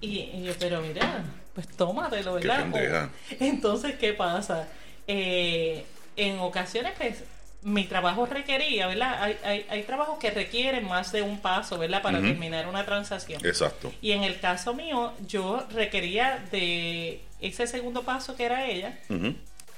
Y, 0.00 0.20
y 0.32 0.44
yo, 0.44 0.52
pero 0.60 0.80
mira, 0.80 1.24
pues 1.54 1.68
tómatelo, 1.76 2.34
¿verdad? 2.34 3.08
entonces, 3.40 3.96
¿qué 3.96 4.12
pasa? 4.12 4.68
Eh, 5.08 5.84
en 6.16 6.38
ocasiones, 6.38 6.92
pues, 6.96 7.24
mi 7.62 7.84
trabajo 7.84 8.26
requería, 8.26 8.86
¿verdad? 8.86 9.22
Hay, 9.22 9.36
hay, 9.44 9.66
hay 9.68 9.82
trabajos 9.82 10.18
que 10.18 10.30
requieren 10.30 10.86
más 10.88 11.12
de 11.12 11.22
un 11.22 11.40
paso, 11.40 11.78
¿verdad? 11.78 12.02
Para 12.02 12.20
terminar 12.20 12.66
una 12.68 12.84
transacción. 12.84 13.44
Exacto. 13.44 13.92
Y 14.00 14.12
en 14.12 14.24
el 14.24 14.40
caso 14.40 14.74
mío, 14.74 15.12
yo 15.26 15.66
requería 15.72 16.42
de 16.50 17.22
ese 17.40 17.66
segundo 17.66 18.02
paso 18.02 18.36
que 18.36 18.44
era 18.44 18.66
ella 18.66 18.98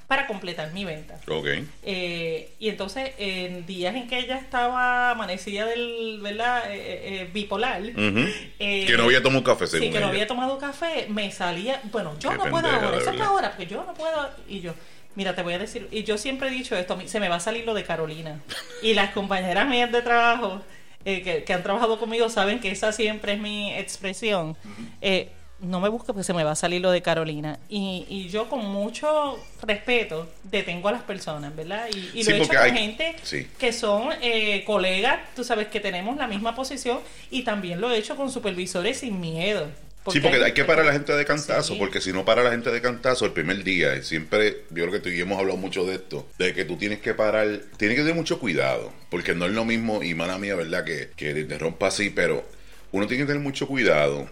para 0.06 0.26
completar 0.26 0.72
mi 0.72 0.84
venta. 0.84 1.18
Ok. 1.26 1.46
Eh, 1.84 2.50
y 2.58 2.68
entonces, 2.68 3.12
en 3.16 3.64
días 3.64 3.94
en 3.94 4.08
que 4.08 4.18
ella 4.18 4.36
estaba 4.36 5.10
amanecida 5.12 5.64
del, 5.64 6.20
¿verdad? 6.20 6.70
Eh, 6.70 6.76
eh, 6.76 7.20
eh, 7.22 7.30
bipolar. 7.32 7.80
Eh, 7.82 8.84
que 8.86 8.96
no 8.96 9.04
había 9.04 9.22
tomado 9.22 9.42
café, 9.42 9.66
según 9.66 9.86
Sí, 9.86 9.92
que 9.92 10.00
no 10.00 10.08
había 10.08 10.26
tomado 10.26 10.58
café, 10.58 11.06
me 11.08 11.30
salía, 11.30 11.80
bueno, 11.90 12.18
yo 12.18 12.30
Qué 12.30 12.36
no 12.36 12.44
puedo 12.44 12.68
ahora, 12.68 12.98
esa 12.98 13.10
es 13.10 13.16
la 13.16 13.32
hora, 13.32 13.50
porque 13.52 13.66
yo 13.66 13.84
no 13.84 13.94
puedo, 13.94 14.28
y 14.46 14.60
yo, 14.60 14.74
mira, 15.14 15.34
te 15.34 15.42
voy 15.42 15.54
a 15.54 15.58
decir, 15.58 15.88
y 15.90 16.04
yo 16.04 16.18
siempre 16.18 16.48
he 16.48 16.50
dicho 16.50 16.76
esto, 16.76 16.98
se 17.06 17.20
me 17.20 17.28
va 17.28 17.36
a 17.36 17.40
salir 17.40 17.64
lo 17.64 17.74
de 17.74 17.84
Carolina, 17.84 18.40
y 18.82 18.94
las 18.94 19.10
compañeras 19.10 19.66
mías 19.68 19.90
de 19.92 20.02
trabajo 20.02 20.60
eh, 21.04 21.22
que, 21.22 21.44
que 21.44 21.52
han 21.52 21.62
trabajado 21.62 21.98
conmigo 21.98 22.28
saben 22.28 22.60
que 22.60 22.70
esa 22.70 22.92
siempre 22.92 23.32
es 23.34 23.38
mi 23.40 23.72
expresión, 23.74 24.56
Eh, 25.00 25.28
no 25.60 25.78
me 25.78 25.88
busques 25.88 26.06
porque 26.08 26.24
se 26.24 26.34
me 26.34 26.42
va 26.42 26.50
a 26.52 26.56
salir 26.56 26.80
lo 26.80 26.90
de 26.90 27.02
Carolina, 27.02 27.58
y, 27.68 28.04
y 28.08 28.28
yo 28.28 28.48
con 28.48 28.64
mucho 28.64 29.38
respeto 29.62 30.28
detengo 30.42 30.88
a 30.88 30.92
las 30.92 31.02
personas, 31.02 31.54
¿verdad? 31.54 31.86
Y, 31.94 32.18
y 32.18 32.24
Sí, 32.24 32.30
lo 32.30 32.36
he 32.36 32.38
hecho 32.42 32.48
con 32.48 32.56
hay- 32.58 32.72
gente 32.72 33.14
sí. 33.22 33.46
que 33.60 33.72
son 33.72 34.08
eh, 34.22 34.64
colegas, 34.66 35.20
tú 35.36 35.44
sabes 35.44 35.68
que 35.68 35.78
tenemos 35.78 36.16
la 36.16 36.26
misma 36.26 36.56
posición 36.56 36.98
y 37.30 37.42
también 37.44 37.80
lo 37.80 37.92
he 37.92 37.96
hecho 37.98 38.16
con 38.16 38.28
supervisores 38.30 38.98
sin 38.98 39.20
miedo. 39.20 39.68
Sí, 40.10 40.20
porque 40.20 40.42
hay 40.42 40.52
que 40.52 40.64
parar 40.64 40.84
a 40.84 40.88
la 40.88 40.92
gente 40.94 41.12
de 41.12 41.24
cantazo, 41.24 41.74
Sí. 41.74 41.78
porque 41.78 42.00
si 42.00 42.12
no 42.12 42.24
para 42.24 42.42
la 42.42 42.50
gente 42.50 42.70
de 42.70 42.80
cantazo 42.80 43.24
el 43.26 43.32
primer 43.32 43.62
día, 43.62 43.96
y 43.96 44.02
siempre, 44.02 44.62
yo 44.70 44.84
creo 44.86 44.90
que 44.92 45.00
tú 45.00 45.08
y 45.10 45.20
hemos 45.20 45.38
hablado 45.38 45.56
mucho 45.58 45.84
de 45.84 45.94
esto, 45.96 46.28
de 46.38 46.52
que 46.54 46.64
tú 46.64 46.76
tienes 46.76 47.00
que 47.00 47.14
parar, 47.14 47.60
tienes 47.76 47.96
que 47.96 48.02
tener 48.02 48.14
mucho 48.16 48.38
cuidado, 48.38 48.92
porque 49.10 49.34
no 49.34 49.46
es 49.46 49.52
lo 49.52 49.64
mismo, 49.64 50.02
y 50.02 50.14
mala 50.14 50.38
mía, 50.38 50.54
¿verdad? 50.56 50.84
Que, 50.84 51.10
que 51.16 51.34
te 51.34 51.40
interrumpa 51.40 51.88
así, 51.88 52.10
pero 52.10 52.44
uno 52.90 53.06
tiene 53.06 53.22
que 53.24 53.26
tener 53.28 53.42
mucho 53.42 53.68
cuidado, 53.68 54.28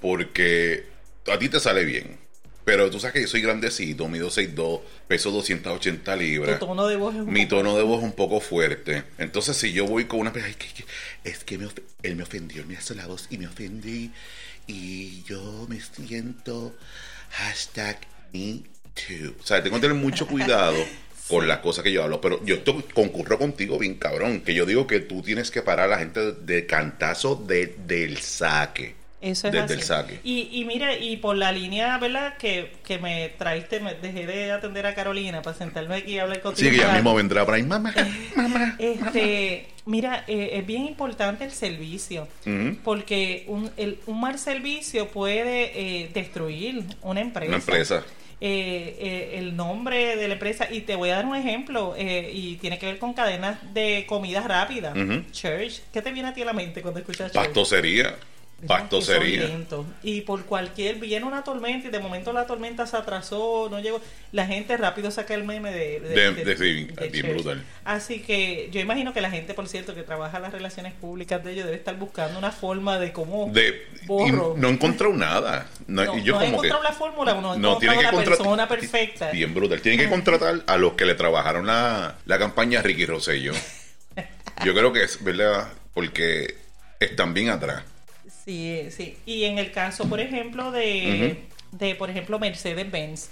porque 0.00 0.84
a 1.32 1.38
ti 1.38 1.48
te 1.48 1.60
sale 1.60 1.84
bien. 1.84 2.18
Pero 2.64 2.88
tú 2.90 2.98
sabes 2.98 3.12
que 3.12 3.20
yo 3.20 3.28
soy 3.28 3.42
grandecito, 3.42 4.08
mido 4.08 4.30
6'2, 4.30 4.80
peso 5.06 5.30
280 5.30 6.16
libras. 6.16 6.58
Tu 6.58 6.64
tono 6.66 6.86
de 6.86 6.96
voz 6.96 7.14
es 7.14 7.20
un 7.20 7.30
Mi 7.30 7.44
poco- 7.44 7.56
tono 7.58 7.76
de 7.76 7.82
voz 7.82 7.98
es 7.98 8.04
un 8.04 8.12
poco 8.12 8.40
fuerte. 8.40 9.02
Entonces, 9.18 9.54
si 9.58 9.72
yo 9.74 9.84
voy 9.86 10.06
con 10.06 10.20
una 10.20 10.32
"Ay, 10.34 10.54
que- 10.54 10.68
que- 10.72 10.84
es 11.24 11.44
que 11.44 11.58
me 11.58 11.66
of- 11.66 11.74
él 12.02 12.16
me 12.16 12.22
ofendió, 12.22 12.62
él 12.62 12.66
me 12.68 12.78
hace 12.78 12.94
la 12.94 13.06
voz 13.06 13.26
y 13.28 13.36
me 13.36 13.46
ofendí. 13.48 14.10
Y 14.66 15.22
yo 15.24 15.66
me 15.68 15.80
siento 15.80 16.74
hashtag 17.30 17.98
me 18.32 18.62
too. 18.94 19.34
O 19.42 19.46
sea, 19.46 19.62
tengo 19.62 19.76
que 19.76 19.82
tener 19.82 19.96
mucho 19.96 20.26
cuidado 20.26 20.76
con 21.28 21.46
las 21.48 21.58
cosas 21.58 21.82
que 21.84 21.92
yo 21.92 22.02
hablo. 22.02 22.20
Pero 22.20 22.44
yo 22.44 22.56
estoy- 22.56 22.84
concurro 22.94 23.38
contigo 23.38 23.78
bien 23.78 23.94
cabrón. 23.96 24.40
Que 24.40 24.54
yo 24.54 24.64
digo 24.66 24.86
que 24.86 25.00
tú 25.00 25.22
tienes 25.22 25.50
que 25.50 25.62
parar 25.62 25.86
a 25.86 25.90
la 25.92 25.98
gente 25.98 26.32
de 26.32 26.66
cantazo 26.66 27.36
de, 27.36 27.76
del 27.86 28.18
saque. 28.18 28.94
Eso 29.24 29.46
es 29.48 29.52
desde 29.54 29.64
así. 29.64 29.72
el 29.74 29.82
saque. 29.82 30.20
Y, 30.22 30.48
y 30.52 30.64
mire, 30.64 30.98
y 31.02 31.16
por 31.16 31.36
la 31.36 31.50
línea, 31.50 31.96
¿verdad? 31.98 32.36
Que, 32.36 32.72
que 32.86 32.98
me 32.98 33.30
traiste, 33.38 33.80
me 33.80 33.94
dejé 33.94 34.26
de 34.26 34.52
atender 34.52 34.86
a 34.86 34.94
Carolina 34.94 35.40
para 35.42 35.56
sentarme 35.56 35.96
aquí 35.96 36.12
y 36.12 36.18
hablar 36.18 36.40
contigo. 36.40 36.68
Sí, 36.70 36.74
que 36.76 36.82
ya 36.82 36.92
mismo 36.92 37.14
vendrá 37.14 37.44
por 37.44 37.54
ahí. 37.54 37.62
Mamá, 37.62 37.94
mamá. 38.36 38.76
Este, 38.78 39.66
mira, 39.86 40.24
eh, 40.28 40.50
es 40.54 40.66
bien 40.66 40.84
importante 40.84 41.44
el 41.44 41.52
servicio, 41.52 42.28
porque 42.84 43.44
un, 43.48 43.70
el- 43.76 43.98
un 44.06 44.20
mal 44.20 44.38
servicio 44.38 45.08
puede 45.08 45.72
eh, 46.04 46.10
destruir 46.12 46.82
una 47.02 47.20
empresa. 47.20 47.48
Una 47.48 47.56
empresa. 47.56 48.02
Eh, 48.40 48.96
eh, 49.00 49.38
el 49.38 49.56
nombre 49.56 50.16
de 50.16 50.28
la 50.28 50.34
empresa, 50.34 50.68
y 50.70 50.80
te 50.82 50.96
voy 50.96 51.08
a 51.10 51.16
dar 51.16 51.24
un 51.24 51.34
ejemplo, 51.36 51.94
eh, 51.96 52.30
y 52.34 52.56
tiene 52.56 52.78
que 52.78 52.84
ver 52.86 52.98
con 52.98 53.14
cadenas 53.14 53.58
de 53.72 54.04
comida 54.06 54.42
rápida. 54.46 54.92
Church, 55.32 55.80
¿qué 55.92 56.02
te 56.02 56.12
viene 56.12 56.28
a 56.28 56.34
ti 56.34 56.42
a 56.42 56.44
la 56.44 56.52
mente 56.52 56.82
cuando 56.82 57.00
escuchas 57.00 57.32
Church? 57.32 57.46
Pastocería. 57.46 58.14
Son 59.04 59.48
lentos. 59.48 59.86
Y 60.02 60.22
por 60.22 60.44
cualquier, 60.46 60.96
viene 60.96 61.26
una 61.26 61.44
tormenta 61.44 61.88
y 61.88 61.90
de 61.90 61.98
momento 61.98 62.32
la 62.32 62.46
tormenta 62.46 62.86
se 62.86 62.96
atrasó, 62.96 63.68
no 63.70 63.78
llegó. 63.80 64.00
La 64.32 64.46
gente 64.46 64.76
rápido 64.76 65.10
saca 65.10 65.34
el 65.34 65.44
meme 65.44 65.70
de. 65.70 66.00
De- 66.00 66.32
de- 66.32 67.22
brutal. 67.34 67.62
Así 67.84 68.20
que 68.20 68.68
yo 68.72 68.80
imagino 68.80 69.12
que 69.12 69.20
la 69.20 69.30
gente, 69.30 69.52
por 69.54 69.68
cierto, 69.68 69.94
que 69.94 70.02
trabaja 70.02 70.38
las 70.38 70.52
relaciones 70.52 70.94
públicas 70.94 71.44
de 71.44 71.52
ellos, 71.52 71.64
debe 71.66 71.76
estar 71.76 71.96
buscando 71.98 72.38
una 72.38 72.52
forma 72.52 72.98
de 72.98 73.12
cómo. 73.12 73.50
De, 73.52 73.86
y 74.02 74.06
borro. 74.06 74.54
no 74.56 74.68
he 74.68 74.70
encontrado 74.70 75.12
nada. 75.12 75.68
No, 75.86 76.04
No, 76.04 76.16
y 76.18 76.22
yo 76.22 76.34
no 76.34 76.40
he 76.40 76.44
que, 76.44 76.50
encontrado 76.50 76.82
la 76.82 76.92
fórmula, 76.92 77.34
no 77.34 77.40
no, 77.40 77.54
encontrado 77.54 77.98
que 77.98 78.02
la 78.04 78.12
persona 78.24 78.68
perfecta. 78.68 79.30
Bien 79.30 79.52
brutal. 79.52 79.80
Tienen 79.82 80.00
que 80.00 80.08
contratar 80.08 80.62
a 80.66 80.76
los 80.78 80.94
que 80.94 81.04
le 81.04 81.14
trabajaron 81.14 81.66
la, 81.66 82.16
la 82.24 82.38
campaña 82.38 82.78
a 82.80 82.82
Ricky 82.82 83.04
Rosselló. 83.04 83.52
Yo 84.64 84.72
creo 84.74 84.92
que 84.92 85.02
es, 85.02 85.22
¿verdad? 85.22 85.68
Porque 85.92 86.56
están 87.00 87.34
bien 87.34 87.50
atrás. 87.50 87.82
Sí, 88.44 88.88
sí. 88.90 89.16
Y 89.26 89.44
en 89.44 89.58
el 89.58 89.72
caso, 89.72 90.08
por 90.08 90.20
ejemplo, 90.20 90.70
de, 90.70 91.36
de 91.72 91.94
por 91.94 92.10
ejemplo, 92.10 92.38
Mercedes-Benz, 92.38 93.30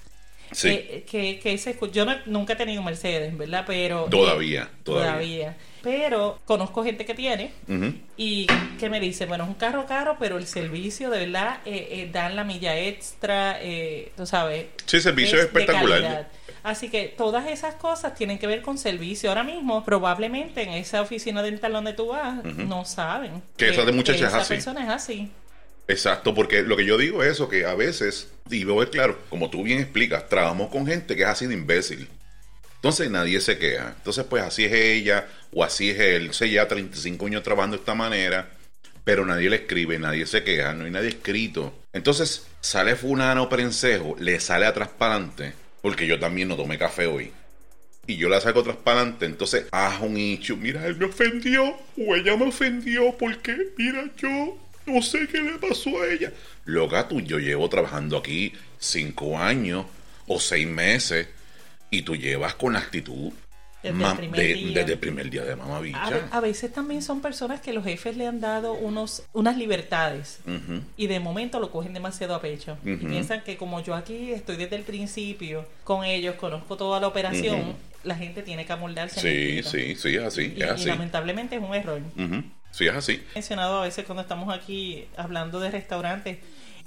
Sí. 0.54 0.68
Eh, 0.68 1.04
que, 1.10 1.38
que 1.38 1.54
ese, 1.54 1.74
yo 1.94 2.04
no- 2.04 2.14
nunca 2.26 2.52
he 2.52 2.56
tenido 2.56 2.82
Mercedes, 2.82 3.34
¿verdad? 3.38 3.64
Pero... 3.66 4.04
Todavía, 4.10 4.64
eh, 4.64 4.76
todavía. 4.84 5.56
Pero 5.82 6.40
conozco 6.44 6.84
gente 6.84 7.06
que 7.06 7.14
tiene 7.14 7.52
y 8.18 8.46
que 8.78 8.90
me 8.90 9.00
dice, 9.00 9.24
bueno, 9.24 9.44
es 9.44 9.48
un 9.48 9.54
carro 9.54 9.86
caro, 9.86 10.16
pero 10.20 10.36
el 10.36 10.46
servicio 10.46 11.08
de 11.08 11.20
verdad 11.20 11.60
eh, 11.64 11.88
eh, 11.92 12.10
dan 12.12 12.36
la 12.36 12.44
milla 12.44 12.78
extra, 12.78 13.58
eh, 13.62 14.12
tú 14.14 14.26
sabes. 14.26 14.66
Sí, 14.84 14.96
el 14.98 15.02
servicio 15.02 15.38
es 15.38 15.44
de 15.44 15.46
espectacular. 15.46 16.30
Así 16.62 16.88
que 16.90 17.12
todas 17.16 17.48
esas 17.50 17.74
cosas 17.74 18.14
tienen 18.14 18.38
que 18.38 18.46
ver 18.46 18.62
con 18.62 18.78
servicio. 18.78 19.30
Ahora 19.30 19.42
mismo, 19.42 19.84
probablemente 19.84 20.62
en 20.62 20.70
esa 20.70 21.02
oficina 21.02 21.42
dental 21.42 21.72
donde 21.72 21.92
tú 21.92 22.08
vas, 22.08 22.44
no 22.44 22.84
saben 22.84 23.42
Que 23.56 23.70
esa 23.70 23.84
de 23.84 23.92
muchacha 23.92 24.26
es 24.26 24.28
esa 24.28 24.38
así. 24.38 24.54
persona 24.54 24.84
es 24.84 24.90
así. 24.90 25.30
Exacto, 25.88 26.34
porque 26.34 26.62
lo 26.62 26.76
que 26.76 26.84
yo 26.84 26.96
digo 26.96 27.22
es 27.22 27.32
eso, 27.32 27.48
que 27.48 27.66
a 27.66 27.74
veces, 27.74 28.28
y 28.48 28.62
a 28.62 28.74
ver 28.74 28.90
claro, 28.90 29.18
como 29.28 29.50
tú 29.50 29.62
bien 29.64 29.80
explicas, 29.80 30.28
trabajamos 30.28 30.70
con 30.70 30.86
gente 30.86 31.16
que 31.16 31.22
es 31.22 31.28
así 31.28 31.46
de 31.46 31.54
imbécil. 31.54 32.08
Entonces 32.76 33.10
nadie 33.10 33.40
se 33.40 33.58
queja. 33.58 33.94
Entonces, 33.96 34.24
pues 34.28 34.42
así 34.42 34.64
es 34.64 34.72
ella 34.72 35.26
o 35.52 35.62
así 35.62 35.90
es 35.90 36.00
él. 36.00 36.34
Se 36.34 36.50
ya 36.50 36.66
35 36.66 37.26
años 37.26 37.42
trabajando 37.42 37.76
de 37.76 37.80
esta 37.80 37.94
manera, 37.94 38.50
pero 39.04 39.24
nadie 39.24 39.50
le 39.50 39.56
escribe, 39.56 39.98
nadie 39.98 40.26
se 40.26 40.42
queja, 40.42 40.72
no 40.74 40.84
hay 40.84 40.90
nadie 40.90 41.10
escrito. 41.10 41.72
Entonces, 41.92 42.46
sale 42.60 42.96
Fulano 42.96 43.48
Prensejo, 43.48 44.16
le 44.18 44.40
sale 44.40 44.66
atrás 44.66 44.88
para 44.96 45.14
adelante, 45.14 45.52
porque 45.82 46.06
yo 46.06 46.18
también 46.18 46.48
no 46.48 46.56
tomé 46.56 46.78
café 46.78 47.06
hoy. 47.06 47.32
Y 48.06 48.16
yo 48.16 48.28
la 48.28 48.40
saco 48.40 48.64
adelante, 48.84 49.26
entonces 49.26 49.66
haz 49.70 50.00
un 50.00 50.16
hecho. 50.16 50.56
Mira, 50.56 50.86
él 50.86 50.96
me 50.96 51.04
ofendió 51.04 51.76
o 51.98 52.16
ella 52.16 52.36
me 52.36 52.46
ofendió 52.46 53.16
porque, 53.18 53.56
mira, 53.76 54.10
yo 54.16 54.58
no 54.86 55.02
sé 55.02 55.28
qué 55.28 55.40
le 55.40 55.58
pasó 55.58 56.00
a 56.00 56.08
ella. 56.08 56.32
Loca, 56.64 57.06
tú, 57.06 57.20
yo 57.20 57.38
llevo 57.38 57.68
trabajando 57.68 58.16
aquí 58.16 58.54
cinco 58.78 59.38
años 59.38 59.86
o 60.26 60.40
seis 60.40 60.66
meses 60.66 61.28
y 61.90 62.02
tú 62.02 62.16
llevas 62.16 62.54
con 62.54 62.74
actitud 62.74 63.32
Desde 63.82 64.04
el 64.04 64.16
primer 64.16 64.40
de- 64.40 64.54
día. 64.54 64.78
desde 64.80 64.92
el 64.92 64.98
primer 64.98 65.30
día 65.30 65.44
de 65.44 65.56
mamá 65.56 65.78
A, 65.78 65.80
bicha. 65.80 66.10
ve- 66.10 66.22
a 66.30 66.40
veces 66.40 66.72
también 66.72 67.02
son 67.02 67.20
personas 67.20 67.60
que 67.60 67.72
los 67.72 67.82
jefes 67.84 68.16
le 68.16 68.26
han 68.26 68.40
dado 68.40 68.74
unos 68.74 69.24
unas 69.32 69.56
libertades 69.56 70.40
y 70.96 71.06
de 71.08 71.18
momento 71.20 71.58
lo 71.58 71.70
cogen 71.70 71.92
demasiado 71.92 72.34
a 72.34 72.40
pecho. 72.40 72.78
Y 72.84 72.96
piensan 72.96 73.42
que 73.42 73.56
como 73.56 73.82
yo 73.82 73.94
aquí 73.94 74.30
estoy 74.32 74.56
desde 74.56 74.76
el 74.76 74.82
principio 74.82 75.66
con 75.84 76.04
ellos, 76.04 76.36
conozco 76.36 76.76
toda 76.76 77.00
la 77.00 77.08
operación, 77.08 77.74
la 78.04 78.14
gente 78.16 78.42
tiene 78.42 78.64
que 78.66 78.72
amoldarse. 78.72 79.20
Sí, 79.20 79.62
sí, 79.68 79.94
sí, 79.96 80.14
es 80.16 80.22
así, 80.22 80.54
Y, 80.56 80.62
es 80.62 80.68
y 80.68 80.70
así. 80.70 80.84
lamentablemente 80.86 81.56
es 81.56 81.62
un 81.62 81.74
error. 81.74 82.00
Sí, 82.70 82.86
es 82.86 82.94
así. 82.94 83.22
He 83.32 83.34
mencionado 83.34 83.80
a 83.80 83.82
veces 83.84 84.04
cuando 84.06 84.22
estamos 84.22 84.54
aquí 84.54 85.04
hablando 85.16 85.60
de 85.60 85.70
restaurantes, 85.70 86.38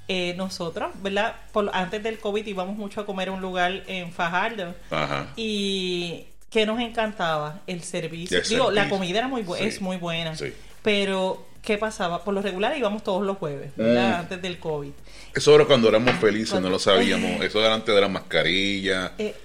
eh, 0.08 0.34
nosotros, 0.38 0.92
¿verdad? 1.02 1.36
Por, 1.52 1.70
antes 1.74 2.02
del 2.04 2.20
COVID 2.20 2.46
íbamos 2.46 2.78
mucho 2.78 3.02
a 3.02 3.06
comer 3.06 3.30
a 3.30 3.32
un 3.32 3.42
lugar 3.42 3.84
en 3.88 4.12
Fajardo 4.12 4.75
Ajá. 4.92 5.28
y 5.36 6.25
que 6.56 6.66
nos 6.66 6.80
encantaba 6.80 7.60
el 7.68 7.84
servicio. 7.84 8.38
El 8.38 8.48
Digo, 8.48 8.72
la 8.72 8.88
comida 8.88 9.18
era 9.20 9.28
muy 9.28 9.42
bu- 9.44 9.58
Sí. 9.58 9.66
es 9.66 9.82
muy 9.82 9.98
buena, 9.98 10.38
Sí. 10.38 10.54
pero 10.82 11.46
¿qué 11.62 11.78
pasaba? 11.78 12.24
Por 12.24 12.34
lo 12.34 12.42
regular 12.42 12.78
íbamos 12.78 13.04
todos 13.04 13.24
los 13.26 13.38
jueves. 13.38 13.72
Mm. 13.76 13.98
Antes 13.98 14.42
del 14.42 14.58
COVID. 14.58 14.92
Eso 15.34 15.54
era 15.54 15.66
cuando 15.66 15.90
éramos 15.90 16.16
felices, 16.16 16.52
Cuando- 16.52 16.70
no 16.70 16.76
lo 16.76 16.80
sabíamos. 16.80 17.42
Eso 17.44 17.60
era 17.60 17.74
antes 17.74 17.94
de 17.94 18.00
la 18.00 18.08
mascarilla. 18.08 19.12
Eh, 19.18 19.36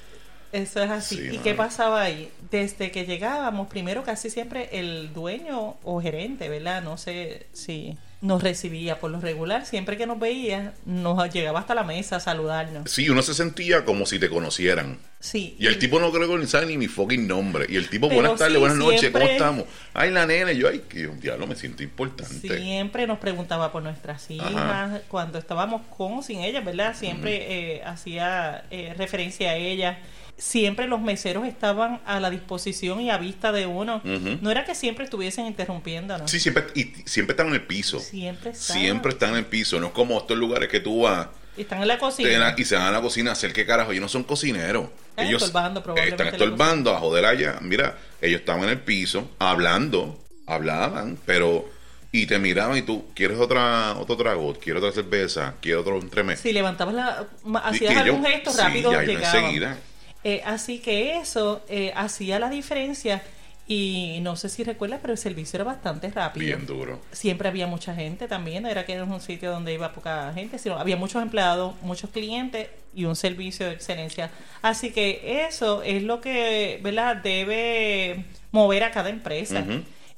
eso 0.52 0.80
es 0.84 0.90
así. 0.90 1.16
Sí, 1.16 1.28
¿Y 1.34 1.38
qué 1.38 1.54
pasaba 1.54 2.02
ahí? 2.02 2.30
Desde 2.48 2.92
que 2.92 3.04
llegábamos, 3.06 3.66
primero 3.66 4.04
casi 4.04 4.30
siempre 4.30 4.68
el 4.72 5.12
dueño 5.12 5.78
o 5.82 6.00
gerente, 6.00 6.48
¿verdad? 6.48 6.80
No 6.80 6.96
sé 6.96 7.46
si 7.52 7.96
nos 8.20 8.42
recibía 8.42 8.98
por 9.00 9.10
lo 9.10 9.20
regular. 9.20 9.64
Siempre 9.64 9.96
que 9.96 10.06
nos 10.06 10.18
veía, 10.18 10.74
nos 10.84 11.32
llegaba 11.32 11.60
hasta 11.60 11.74
la 11.74 11.84
mesa 11.84 12.16
a 12.16 12.20
saludarnos. 12.20 12.90
Sí, 12.90 13.08
uno 13.08 13.22
se 13.22 13.32
sentía 13.34 13.84
como 13.84 14.04
si 14.04 14.18
te 14.18 14.28
conocieran. 14.28 14.98
Sí. 15.20 15.56
Y 15.58 15.66
el 15.66 15.78
tipo 15.78 16.00
no 16.00 16.10
creo 16.12 16.28
que 16.28 16.36
ni 16.38 16.46
sabe 16.46 16.66
ni 16.66 16.76
mi 16.76 16.86
fucking 16.86 17.26
nombre. 17.26 17.66
Y 17.68 17.76
el 17.76 17.88
tipo, 17.88 18.08
Pero 18.08 18.20
buenas 18.20 18.38
tardes, 18.38 18.54
sí, 18.54 18.60
buenas 18.60 18.78
noches, 18.78 19.10
¿cómo 19.10 19.24
estamos? 19.24 19.64
Ay, 19.94 20.10
la 20.10 20.26
nena, 20.26 20.52
y 20.52 20.58
yo, 20.58 20.68
ay, 20.68 20.82
que 20.88 21.06
un 21.06 21.20
diablo, 21.20 21.46
me 21.46 21.56
siento 21.56 21.82
importante. 21.82 22.56
Siempre 22.58 23.06
nos 23.06 23.18
preguntaba 23.18 23.72
por 23.72 23.82
nuestras 23.82 24.30
hijas, 24.30 24.52
Ajá. 24.54 25.00
cuando 25.08 25.38
estábamos 25.38 25.82
con 25.96 26.18
o 26.18 26.22
sin 26.22 26.40
ellas, 26.40 26.64
¿verdad? 26.64 26.94
Siempre 26.94 27.76
eh, 27.76 27.82
hacía 27.84 28.64
eh, 28.70 28.94
referencia 28.96 29.50
a 29.50 29.56
ellas. 29.56 29.96
Siempre 30.40 30.86
los 30.86 31.00
meseros 31.02 31.46
estaban 31.46 32.00
a 32.06 32.18
la 32.18 32.30
disposición 32.30 33.00
y 33.02 33.10
a 33.10 33.18
vista 33.18 33.52
de 33.52 33.66
uno. 33.66 34.00
No 34.04 34.50
era 34.50 34.64
que 34.64 34.74
siempre 34.74 35.04
estuviesen 35.04 35.44
interrumpiéndonos. 35.46 36.30
Sí, 36.30 36.40
siempre, 36.40 36.64
y 36.74 36.84
siempre 37.04 37.34
están 37.34 37.48
en 37.48 37.54
el 37.54 37.62
piso. 37.62 38.00
Siempre 38.00 38.50
estaban. 38.52 38.82
Siempre 38.82 39.12
están 39.12 39.30
en 39.30 39.36
el 39.36 39.44
piso. 39.46 39.78
No 39.78 39.88
es 39.88 39.92
como 39.92 40.16
estos 40.18 40.38
lugares 40.38 40.68
que 40.70 40.80
tú 40.80 41.02
vas 41.02 41.28
Están 41.58 41.82
en 41.82 41.88
la 41.88 41.98
cocina. 41.98 42.54
y 42.56 42.64
se 42.64 42.74
van 42.76 42.86
a 42.86 42.90
la 42.90 43.02
cocina 43.02 43.30
a 43.30 43.32
hacer 43.34 43.52
qué 43.52 43.66
carajo. 43.66 43.92
Ellos 43.92 44.00
no 44.02 44.08
son 44.08 44.24
cocineros. 44.24 44.86
Están 45.10 45.26
ellos 45.26 45.42
estorbando, 45.42 45.82
probablemente, 45.82 46.22
están 46.22 46.34
estorbando 46.40 46.96
a 46.96 47.00
joder 47.00 47.26
allá. 47.26 47.58
Mira, 47.60 47.98
ellos 48.22 48.40
estaban 48.40 48.62
en 48.64 48.70
el 48.70 48.78
piso 48.80 49.30
hablando, 49.38 50.18
hablaban, 50.46 51.18
pero 51.26 51.68
y 52.12 52.26
te 52.26 52.38
miraban 52.38 52.78
y 52.78 52.82
tú 52.82 53.04
quieres 53.14 53.38
otra 53.38 53.94
otro 53.98 54.16
trago, 54.16 54.54
quieres 54.54 54.82
otra 54.82 54.94
cerveza, 54.94 55.54
quieres 55.60 55.82
otro 55.82 55.98
entremés. 56.00 56.40
Si 56.40 56.52
levantabas 56.52 56.94
la... 56.94 57.26
Y- 57.44 57.56
Hacías 57.62 57.80
y 57.82 57.84
ellos- 57.94 58.04
algún 58.06 58.24
gesto 58.24 58.50
sí, 58.52 58.58
rápido, 58.58 58.90
ya 58.92 59.02
iban 59.04 59.16
llegaban. 59.16 59.36
enseguida. 59.44 59.78
Eh, 60.24 60.42
así 60.44 60.78
que 60.78 61.16
eso 61.16 61.62
eh, 61.68 61.92
hacía 61.94 62.38
la 62.38 62.50
diferencia. 62.50 63.22
Y 63.66 64.18
no 64.22 64.34
sé 64.34 64.48
si 64.48 64.64
recuerdas, 64.64 64.98
pero 65.00 65.12
el 65.12 65.18
servicio 65.18 65.56
era 65.56 65.62
bastante 65.62 66.10
rápido. 66.10 66.44
Bien 66.44 66.66
duro. 66.66 67.00
siempre 67.12 67.48
había 67.48 67.68
mucha 67.68 67.94
gente 67.94 68.26
también, 68.26 68.64
no 68.64 68.68
era 68.68 68.84
que 68.84 68.94
era 68.94 69.04
un 69.04 69.20
sitio 69.20 69.52
donde 69.52 69.72
iba 69.72 69.92
poca 69.92 70.32
gente, 70.34 70.58
sino 70.58 70.76
había 70.76 70.96
muchos 70.96 71.22
empleados, 71.22 71.80
muchos 71.82 72.10
clientes 72.10 72.66
y 72.92 73.04
un 73.04 73.14
servicio 73.14 73.66
de 73.66 73.74
excelencia. 73.74 74.28
Así 74.60 74.90
que 74.90 75.44
eso 75.46 75.84
es 75.84 76.02
lo 76.02 76.20
que, 76.20 76.80
¿verdad? 76.82 77.18
Debe 77.18 78.24
mover 78.50 78.82
a 78.82 78.90
cada 78.90 79.08
empresa. 79.08 79.64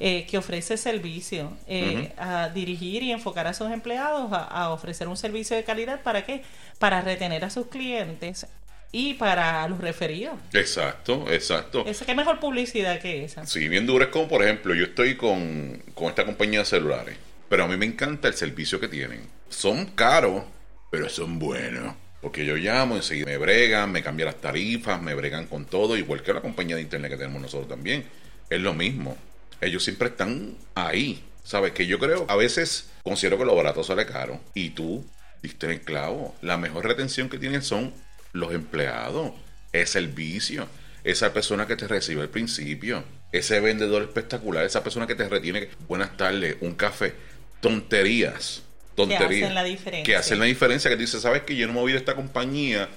Eh, 0.05 0.27
que 0.29 0.37
ofrece 0.37 0.77
servicio, 0.77 1.53
eh, 1.69 2.13
a 2.17 2.49
dirigir 2.49 3.05
y 3.05 3.13
enfocar 3.13 3.47
a 3.47 3.55
sus 3.55 3.71
empleados 3.71 4.33
a, 4.33 4.43
a 4.43 4.71
ofrecer 4.71 5.07
un 5.07 5.17
servicio 5.17 5.57
de 5.57 5.63
calidad. 5.63 6.01
¿Para 6.01 6.25
qué? 6.25 6.43
Para 6.81 7.03
retener 7.03 7.45
a 7.45 7.51
sus 7.51 7.67
clientes 7.69 8.49
y 8.93 9.15
para 9.15 9.67
los 9.69 9.81
referidos. 9.81 10.35
Exacto, 10.53 11.25
exacto. 11.31 11.85
Esa, 11.87 12.05
¿Qué 12.05 12.15
mejor 12.15 12.39
publicidad 12.39 13.01
que 13.01 13.25
esa? 13.25 13.47
Sí, 13.47 13.69
bien 13.69 13.87
duro. 13.87 14.05
Es 14.05 14.11
como, 14.11 14.29
por 14.29 14.45
ejemplo, 14.45 14.75
yo 14.75 14.85
estoy 14.85 15.17
con, 15.17 15.83
con 15.95 16.09
esta 16.09 16.27
compañía 16.27 16.61
de 16.61 16.67
celulares, 16.67 17.17
pero 17.49 17.65
a 17.65 17.69
mí 17.69 17.77
me 17.77 17.87
encanta 17.87 18.29
el 18.29 18.35
servicio 18.35 18.79
que 18.79 18.89
tienen. 18.89 19.27
Son 19.49 19.87
caros, 19.87 20.45
pero 20.91 21.09
son 21.09 21.39
buenos. 21.39 21.95
Porque 22.21 22.45
yo 22.45 22.55
llamo, 22.55 22.95
enseguida 22.95 23.27
me 23.27 23.37
bregan, 23.37 23.91
me 23.91 24.03
cambian 24.03 24.27
las 24.27 24.41
tarifas, 24.41 25.03
me 25.03 25.15
bregan 25.15 25.47
con 25.47 25.65
todo, 25.65 25.97
igual 25.97 26.23
que 26.23 26.33
la 26.33 26.41
compañía 26.41 26.77
de 26.77 26.83
internet 26.83 27.11
que 27.11 27.17
tenemos 27.17 27.43
nosotros 27.43 27.69
también. 27.69 28.05
Es 28.49 28.61
lo 28.61 28.75
mismo. 28.75 29.17
Ellos 29.61 29.83
siempre 29.83 30.09
están 30.09 30.57
ahí. 30.77 31.25
¿Sabes? 31.45 31.73
Que 31.73 31.89
yo 31.89 31.99
creo, 31.99 32.25
a 32.29 32.37
veces 32.37 32.91
considero 33.03 33.37
que 33.37 33.45
lo 33.45 33.57
barato 33.57 33.83
sale 33.83 34.07
caro. 34.07 34.41
Y 34.55 34.71
tú 34.71 35.05
diste 35.43 35.67
el 35.67 35.81
clavo. 35.81 36.37
La 36.41 36.57
mejor 36.57 36.87
retención 36.87 37.29
que 37.29 37.39
tienen 37.39 37.63
son 37.63 37.93
los 38.33 38.53
empleados. 38.53 39.33
Es 39.73 39.91
servicio. 39.91 40.69
Esa 41.05 41.33
persona 41.33 41.67
que 41.67 41.77
te 41.77 41.89
recibe 41.89 42.23
al 42.23 42.29
principio. 42.29 43.05
Ese 43.33 43.61
vendedor 43.61 44.03
espectacular. 44.03 44.65
Esa 44.65 44.83
persona 44.83 45.07
que 45.07 45.15
te 45.15 45.29
retiene. 45.29 45.69
Buenas 45.89 46.17
tardes, 46.17 46.57
un 46.61 46.75
café. 46.75 47.15
Tonterías. 47.61 48.63
Tonterías. 48.95 49.45
hacen 49.45 49.55
la 49.55 49.65
diferencia. 49.65 50.05
Que 50.05 50.17
hacen 50.17 50.39
la 50.39 50.45
diferencia. 50.45 50.91
Que 50.91 50.97
tú 50.97 51.03
dices, 51.03 51.23
¿sabes 51.23 51.43
que 51.43 51.57
Yo 51.57 51.67
no 51.67 51.73
me 51.73 51.81
voy 51.81 51.93
de 51.93 51.99
esta 51.99 52.15
compañía 52.15 52.89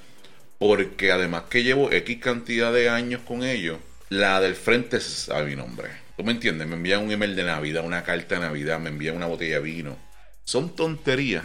porque 0.57 1.11
además 1.11 1.43
que 1.49 1.63
llevo 1.63 1.91
X 1.91 2.17
cantidad 2.19 2.71
de 2.71 2.89
años 2.89 3.21
con 3.21 3.43
ellos, 3.43 3.77
la 4.09 4.39
del 4.39 4.55
frente 4.55 4.99
sabe 4.99 5.47
mi 5.47 5.55
nombre. 5.55 5.89
¿Tú 6.17 6.23
me 6.23 6.31
entiendes? 6.31 6.67
Me 6.67 6.75
envían 6.75 7.03
un 7.03 7.11
email 7.11 7.35
de 7.35 7.43
Navidad, 7.43 7.83
una 7.83 8.03
carta 8.03 8.35
de 8.35 8.41
Navidad, 8.41 8.79
me 8.79 8.89
envían 8.89 9.15
una 9.15 9.25
botella 9.25 9.55
de 9.55 9.61
vino. 9.61 9.97
Son 10.43 10.75
tonterías 10.75 11.43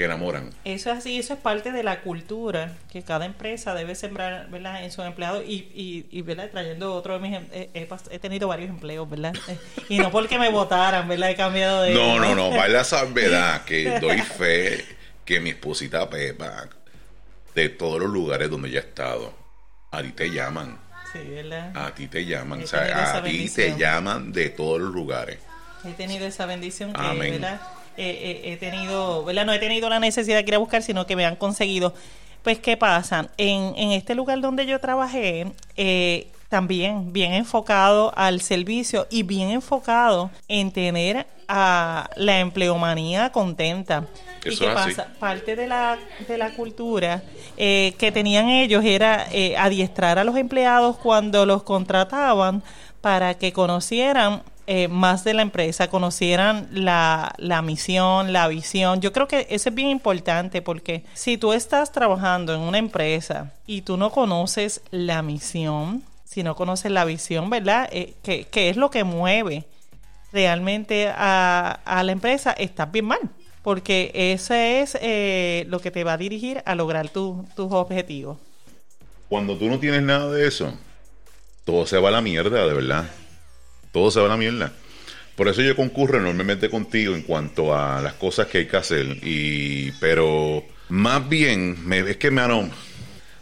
que 0.00 0.06
enamoran. 0.06 0.48
Eso 0.64 0.90
es 0.90 0.96
así, 0.96 1.18
eso 1.18 1.34
es 1.34 1.40
parte 1.40 1.72
de 1.72 1.82
la 1.82 2.00
cultura 2.00 2.72
que 2.90 3.02
cada 3.02 3.26
empresa 3.26 3.74
debe 3.74 3.94
sembrar 3.94 4.48
¿verdad? 4.48 4.82
en 4.82 4.90
sus 4.90 5.04
empleados 5.04 5.44
y, 5.46 5.68
y, 5.74 6.06
y 6.10 6.22
¿verdad? 6.22 6.48
trayendo 6.50 6.94
otro 6.94 7.12
de 7.12 7.20
mis 7.20 7.36
em- 7.36 7.46
he, 7.52 7.68
he 7.74 7.88
he 8.10 8.18
tenido 8.18 8.48
varios 8.48 8.70
empleos, 8.70 9.10
¿verdad? 9.10 9.34
Eh, 9.46 9.58
y 9.90 9.98
no 9.98 10.10
porque 10.10 10.38
me 10.38 10.48
votaran, 10.48 11.06
¿verdad? 11.06 11.28
He 11.28 11.36
cambiado 11.36 11.82
de 11.82 11.92
No, 11.92 12.18
no, 12.18 12.34
no, 12.34 12.48
vale 12.56 12.72
la 12.72 12.84
salvedad 12.84 13.62
que 13.66 14.00
doy 14.00 14.22
fe 14.22 14.82
que 15.26 15.38
mi 15.38 15.50
esposita 15.50 16.08
Pepa, 16.08 16.70
de 17.54 17.68
todos 17.68 18.00
los 18.00 18.08
lugares 18.08 18.48
donde 18.48 18.70
ella 18.70 18.80
ha 18.80 18.84
estado, 18.84 19.34
a 19.90 20.00
ti 20.00 20.12
te 20.12 20.30
llaman. 20.30 20.78
Sí, 21.12 21.18
¿verdad? 21.28 21.72
A 21.76 21.94
ti 21.94 22.06
te 22.06 22.24
llaman. 22.24 22.62
O 22.62 22.66
sea, 22.66 23.18
a 23.18 23.22
ti 23.22 23.50
te 23.50 23.76
llaman 23.76 24.32
de 24.32 24.48
todos 24.48 24.80
los 24.80 24.94
lugares. 24.94 25.40
He 25.84 25.92
tenido 25.92 26.26
esa 26.26 26.46
bendición 26.46 26.94
que, 26.94 27.00
Amén. 27.02 27.32
¿verdad? 27.32 27.60
Eh, 27.96 28.40
eh, 28.44 28.52
he 28.52 28.56
tenido, 28.56 29.24
¿verdad? 29.24 29.44
No 29.44 29.52
he 29.52 29.58
tenido 29.58 29.88
la 29.88 30.00
necesidad 30.00 30.36
de 30.38 30.48
ir 30.48 30.54
a 30.54 30.58
buscar, 30.58 30.82
sino 30.82 31.06
que 31.06 31.16
me 31.16 31.26
han 31.26 31.36
conseguido. 31.36 31.94
Pues, 32.42 32.58
¿qué 32.58 32.76
pasa? 32.76 33.28
En, 33.36 33.74
en 33.76 33.92
este 33.92 34.14
lugar 34.14 34.40
donde 34.40 34.64
yo 34.64 34.78
trabajé, 34.80 35.52
eh, 35.76 36.28
también 36.50 37.12
bien 37.12 37.32
enfocado 37.32 38.12
al 38.16 38.40
servicio 38.40 39.06
y 39.08 39.22
bien 39.22 39.50
enfocado 39.50 40.30
en 40.48 40.72
tener 40.72 41.26
a 41.46 42.10
la 42.16 42.40
empleomanía 42.40 43.30
contenta. 43.30 44.06
y 44.44 44.48
así. 44.48 44.64
pasa, 44.64 45.08
parte 45.20 45.54
de 45.54 45.68
la, 45.68 45.96
de 46.26 46.36
la 46.36 46.50
cultura 46.54 47.22
eh, 47.56 47.94
que 47.98 48.10
tenían 48.10 48.48
ellos 48.48 48.84
era 48.84 49.28
eh, 49.30 49.56
adiestrar 49.56 50.18
a 50.18 50.24
los 50.24 50.36
empleados 50.36 50.96
cuando 50.96 51.46
los 51.46 51.62
contrataban 51.62 52.64
para 53.00 53.34
que 53.34 53.52
conocieran 53.52 54.42
eh, 54.72 54.86
más 54.86 55.24
de 55.24 55.34
la 55.34 55.42
empresa, 55.42 55.88
conocieran 55.90 56.68
la, 56.70 57.34
la 57.38 57.60
misión, 57.60 58.32
la 58.32 58.46
visión. 58.46 59.00
Yo 59.00 59.12
creo 59.12 59.26
que 59.26 59.48
eso 59.50 59.68
es 59.68 59.74
bien 59.74 59.88
importante 59.88 60.62
porque 60.62 61.02
si 61.12 61.36
tú 61.36 61.52
estás 61.52 61.90
trabajando 61.90 62.54
en 62.54 62.60
una 62.60 62.78
empresa 62.78 63.52
y 63.66 63.82
tú 63.82 63.96
no 63.96 64.12
conoces 64.12 64.80
la 64.92 65.22
misión, 65.22 66.04
si 66.24 66.44
no 66.44 66.54
conoces 66.54 66.92
la 66.92 67.04
visión, 67.04 67.50
¿verdad? 67.50 67.88
Eh, 67.90 68.14
que, 68.22 68.68
es 68.70 68.76
lo 68.76 68.90
que 68.90 69.02
mueve 69.02 69.64
realmente 70.32 71.08
a, 71.08 71.80
a 71.84 72.04
la 72.04 72.12
empresa, 72.12 72.52
estás 72.52 72.92
bien 72.92 73.06
mal. 73.06 73.18
Porque 73.64 74.12
ese 74.14 74.80
es 74.82 74.96
eh, 75.02 75.64
lo 75.68 75.80
que 75.80 75.90
te 75.90 76.04
va 76.04 76.12
a 76.12 76.16
dirigir 76.16 76.62
a 76.64 76.76
lograr 76.76 77.08
tu- 77.08 77.44
tus 77.56 77.72
objetivos. 77.72 78.38
Cuando 79.28 79.56
tú 79.56 79.66
no 79.66 79.80
tienes 79.80 80.02
nada 80.02 80.30
de 80.30 80.46
eso, 80.46 80.72
todo 81.64 81.86
se 81.86 81.98
va 81.98 82.08
a 82.10 82.12
la 82.12 82.20
mierda, 82.20 82.64
de 82.66 82.72
verdad. 82.72 83.04
Todo 83.92 84.10
se 84.10 84.20
va 84.20 84.26
a 84.26 84.30
la 84.30 84.36
mierda. 84.36 84.72
Por 85.36 85.48
eso 85.48 85.62
yo 85.62 85.74
concurro 85.74 86.18
enormemente 86.18 86.68
contigo 86.68 87.14
en 87.14 87.22
cuanto 87.22 87.74
a 87.74 88.00
las 88.02 88.14
cosas 88.14 88.46
que 88.46 88.58
hay 88.58 88.66
que 88.66 88.76
hacer. 88.76 89.18
Y, 89.22 89.90
pero 89.92 90.64
más 90.90 91.28
bien, 91.28 91.76
me, 91.88 92.00
es 92.00 92.16
que 92.18 92.30
me 92.30 92.42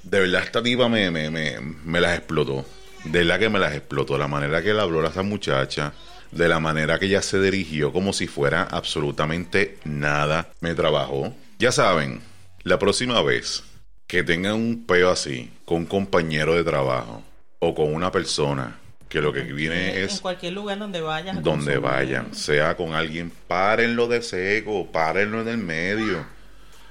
de 0.04 0.20
verdad 0.20 0.42
esta 0.44 0.60
diva 0.60 0.88
me, 0.88 1.10
me, 1.10 1.30
me, 1.30 1.58
me 1.60 2.00
las 2.00 2.16
explotó. 2.16 2.64
De 3.04 3.20
verdad 3.20 3.38
que 3.38 3.48
me 3.48 3.58
las 3.58 3.74
explotó. 3.74 4.16
La 4.16 4.28
manera 4.28 4.62
que 4.62 4.72
le 4.72 4.80
habló 4.80 5.04
a 5.04 5.10
esa 5.10 5.22
muchacha. 5.22 5.92
De 6.30 6.48
la 6.48 6.60
manera 6.60 6.98
que 6.98 7.06
ella 7.06 7.22
se 7.22 7.40
dirigió 7.40 7.92
como 7.92 8.12
si 8.12 8.26
fuera 8.26 8.62
absolutamente 8.62 9.78
nada. 9.84 10.50
Me 10.60 10.74
trabajó. 10.74 11.34
Ya 11.58 11.72
saben, 11.72 12.20
la 12.62 12.78
próxima 12.78 13.20
vez 13.22 13.64
que 14.06 14.22
tengan 14.22 14.54
un 14.54 14.86
peo 14.86 15.10
así 15.10 15.50
con 15.64 15.78
un 15.78 15.86
compañero 15.86 16.54
de 16.54 16.64
trabajo 16.64 17.22
o 17.58 17.74
con 17.74 17.92
una 17.92 18.12
persona 18.12 18.78
que 19.08 19.20
lo 19.20 19.32
que 19.32 19.40
viene 19.42 20.04
en 20.04 20.04
es 20.04 20.20
cualquier 20.20 20.52
lugar 20.52 20.78
donde 20.78 21.00
vayas. 21.00 21.36
a 21.38 21.40
donde 21.40 21.74
consumir. 21.74 21.80
vayan, 21.80 22.34
sea 22.34 22.76
con 22.76 22.94
alguien, 22.94 23.30
párenlo 23.46 24.06
de 24.06 24.22
seco, 24.22 24.90
párenlo 24.92 25.40
en 25.42 25.48
el 25.48 25.58
medio. 25.58 26.26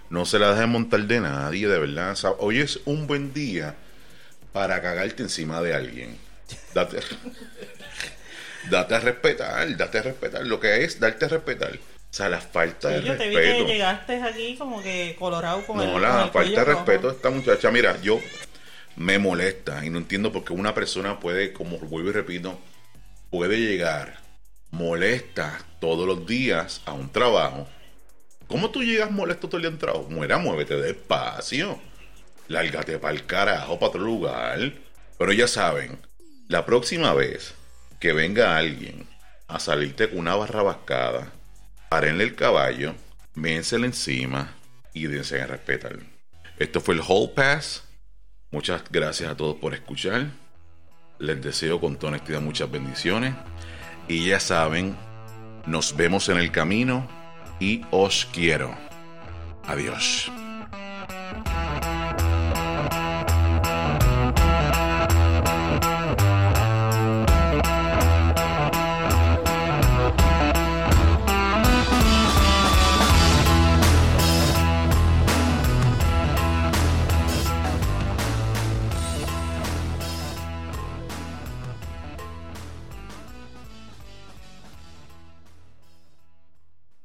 No 0.09 0.25
se 0.25 0.39
la 0.39 0.53
dejen 0.53 0.69
montar 0.69 1.01
de 1.01 1.19
nadie, 1.19 1.67
de 1.67 1.79
verdad. 1.79 2.12
O 2.12 2.15
sea, 2.15 2.31
hoy 2.39 2.59
es 2.59 2.79
un 2.86 3.07
buen 3.07 3.33
día 3.33 3.75
para 4.53 4.81
cagarte 4.81 5.21
encima 5.24 5.62
de 5.62 5.75
alguien. 5.75 6.17
Date, 6.74 7.00
date 8.69 8.95
a 8.95 9.00
respetar, 9.00 9.77
date 9.77 9.97
a 10.00 10.01
respetar. 10.01 10.45
Lo 10.47 10.59
que 10.59 10.83
es 10.83 11.00
darte 11.00 11.25
a 11.25 11.29
respetar. 11.29 11.74
O 11.75 12.13
sea, 12.17 12.29
la 12.29 12.39
falta 12.39 12.89
de 12.89 13.01
Sí, 13.01 13.07
yo 13.07 13.17
te 13.17 13.27
vi 13.27 13.36
que 13.36 13.41
respeto. 13.41 13.67
llegaste 13.67 14.21
aquí 14.24 14.55
como 14.57 14.81
que 14.81 15.15
colorado 15.19 15.65
con 15.67 15.79
el 15.81 15.88
No, 15.88 15.93
con 15.93 16.01
la 16.01 16.24
el 16.24 16.31
falta 16.31 16.63
de 16.65 16.65
respeto 16.65 17.09
de 17.09 17.15
esta 17.15 17.29
muchacha. 17.29 17.69
Mira, 17.69 18.00
yo 18.01 18.19
me 18.98 19.20
molesta 19.20 19.86
y 19.86 19.89
no 19.89 20.00
entiendo 20.00 20.32
por 20.32 20.44
qué 20.44 20.54
una 20.54 20.74
persona 20.74 21.20
puede, 21.20 21.54
como 21.54 21.77
vuelvo 21.77 22.10
y 22.10 22.13
repito, 22.13 22.60
puede 23.30 23.60
llegar 23.60 24.20
molesta 24.72 25.60
todos 25.80 26.08
los 26.08 26.25
días 26.25 26.82
a 26.86 26.94
un 26.94 27.10
trabajo. 27.12 27.68
¿Cómo 28.48 28.72
tú 28.72 28.84
llegas 28.84 29.12
molesto 29.12 29.48
todo 29.48 29.58
el 29.58 29.63
día 29.63 29.70
a 29.70 29.74
un 29.74 29.80
trabajo? 29.80 30.08
Muera, 30.10 30.38
muévete 30.39 30.75
despacio. 30.75 31.80
Lárgate 32.48 32.98
para 32.98 33.13
el 33.13 33.25
carajo, 33.25 33.77
para 33.77 33.89
otro 33.89 34.01
lugar. 34.01 34.74
Pero 35.18 35.32
ya 35.32 35.48
saben, 35.48 36.00
la 36.48 36.66
próxima 36.66 37.13
vez 37.13 37.54
que 38.00 38.13
venga 38.13 38.58
alguien 38.58 39.08
a 39.48 39.60
salirte 39.60 40.10
con 40.10 40.19
una 40.19 40.36
barra 40.36 40.63
bascada, 40.63 41.34
párenle 41.89 42.24
el 42.24 42.36
caballo, 42.36 42.95
ménsele 43.36 43.88
encima 43.88 44.56
y 44.93 45.08
dense 45.08 45.41
a 45.41 45.48
respetar. 45.48 46.00
Esto 46.58 46.82
fue 46.82 46.95
el 46.95 47.02
Hall 47.08 47.32
Pass. 47.36 47.84
Muchas 48.51 48.83
gracias 48.89 49.31
a 49.31 49.36
todos 49.36 49.55
por 49.57 49.73
escuchar. 49.73 50.27
Les 51.19 51.41
deseo 51.41 51.79
con 51.81 51.97
toda 51.97 52.13
honestidad 52.13 52.41
muchas 52.41 52.71
bendiciones. 52.71 53.33
Y 54.07 54.27
ya 54.27 54.39
saben, 54.39 54.95
nos 55.65 55.95
vemos 55.95 56.29
en 56.29 56.38
el 56.38 56.51
camino 56.51 57.07
y 57.60 57.81
os 57.91 58.25
quiero. 58.31 58.73
Adiós. 59.65 60.31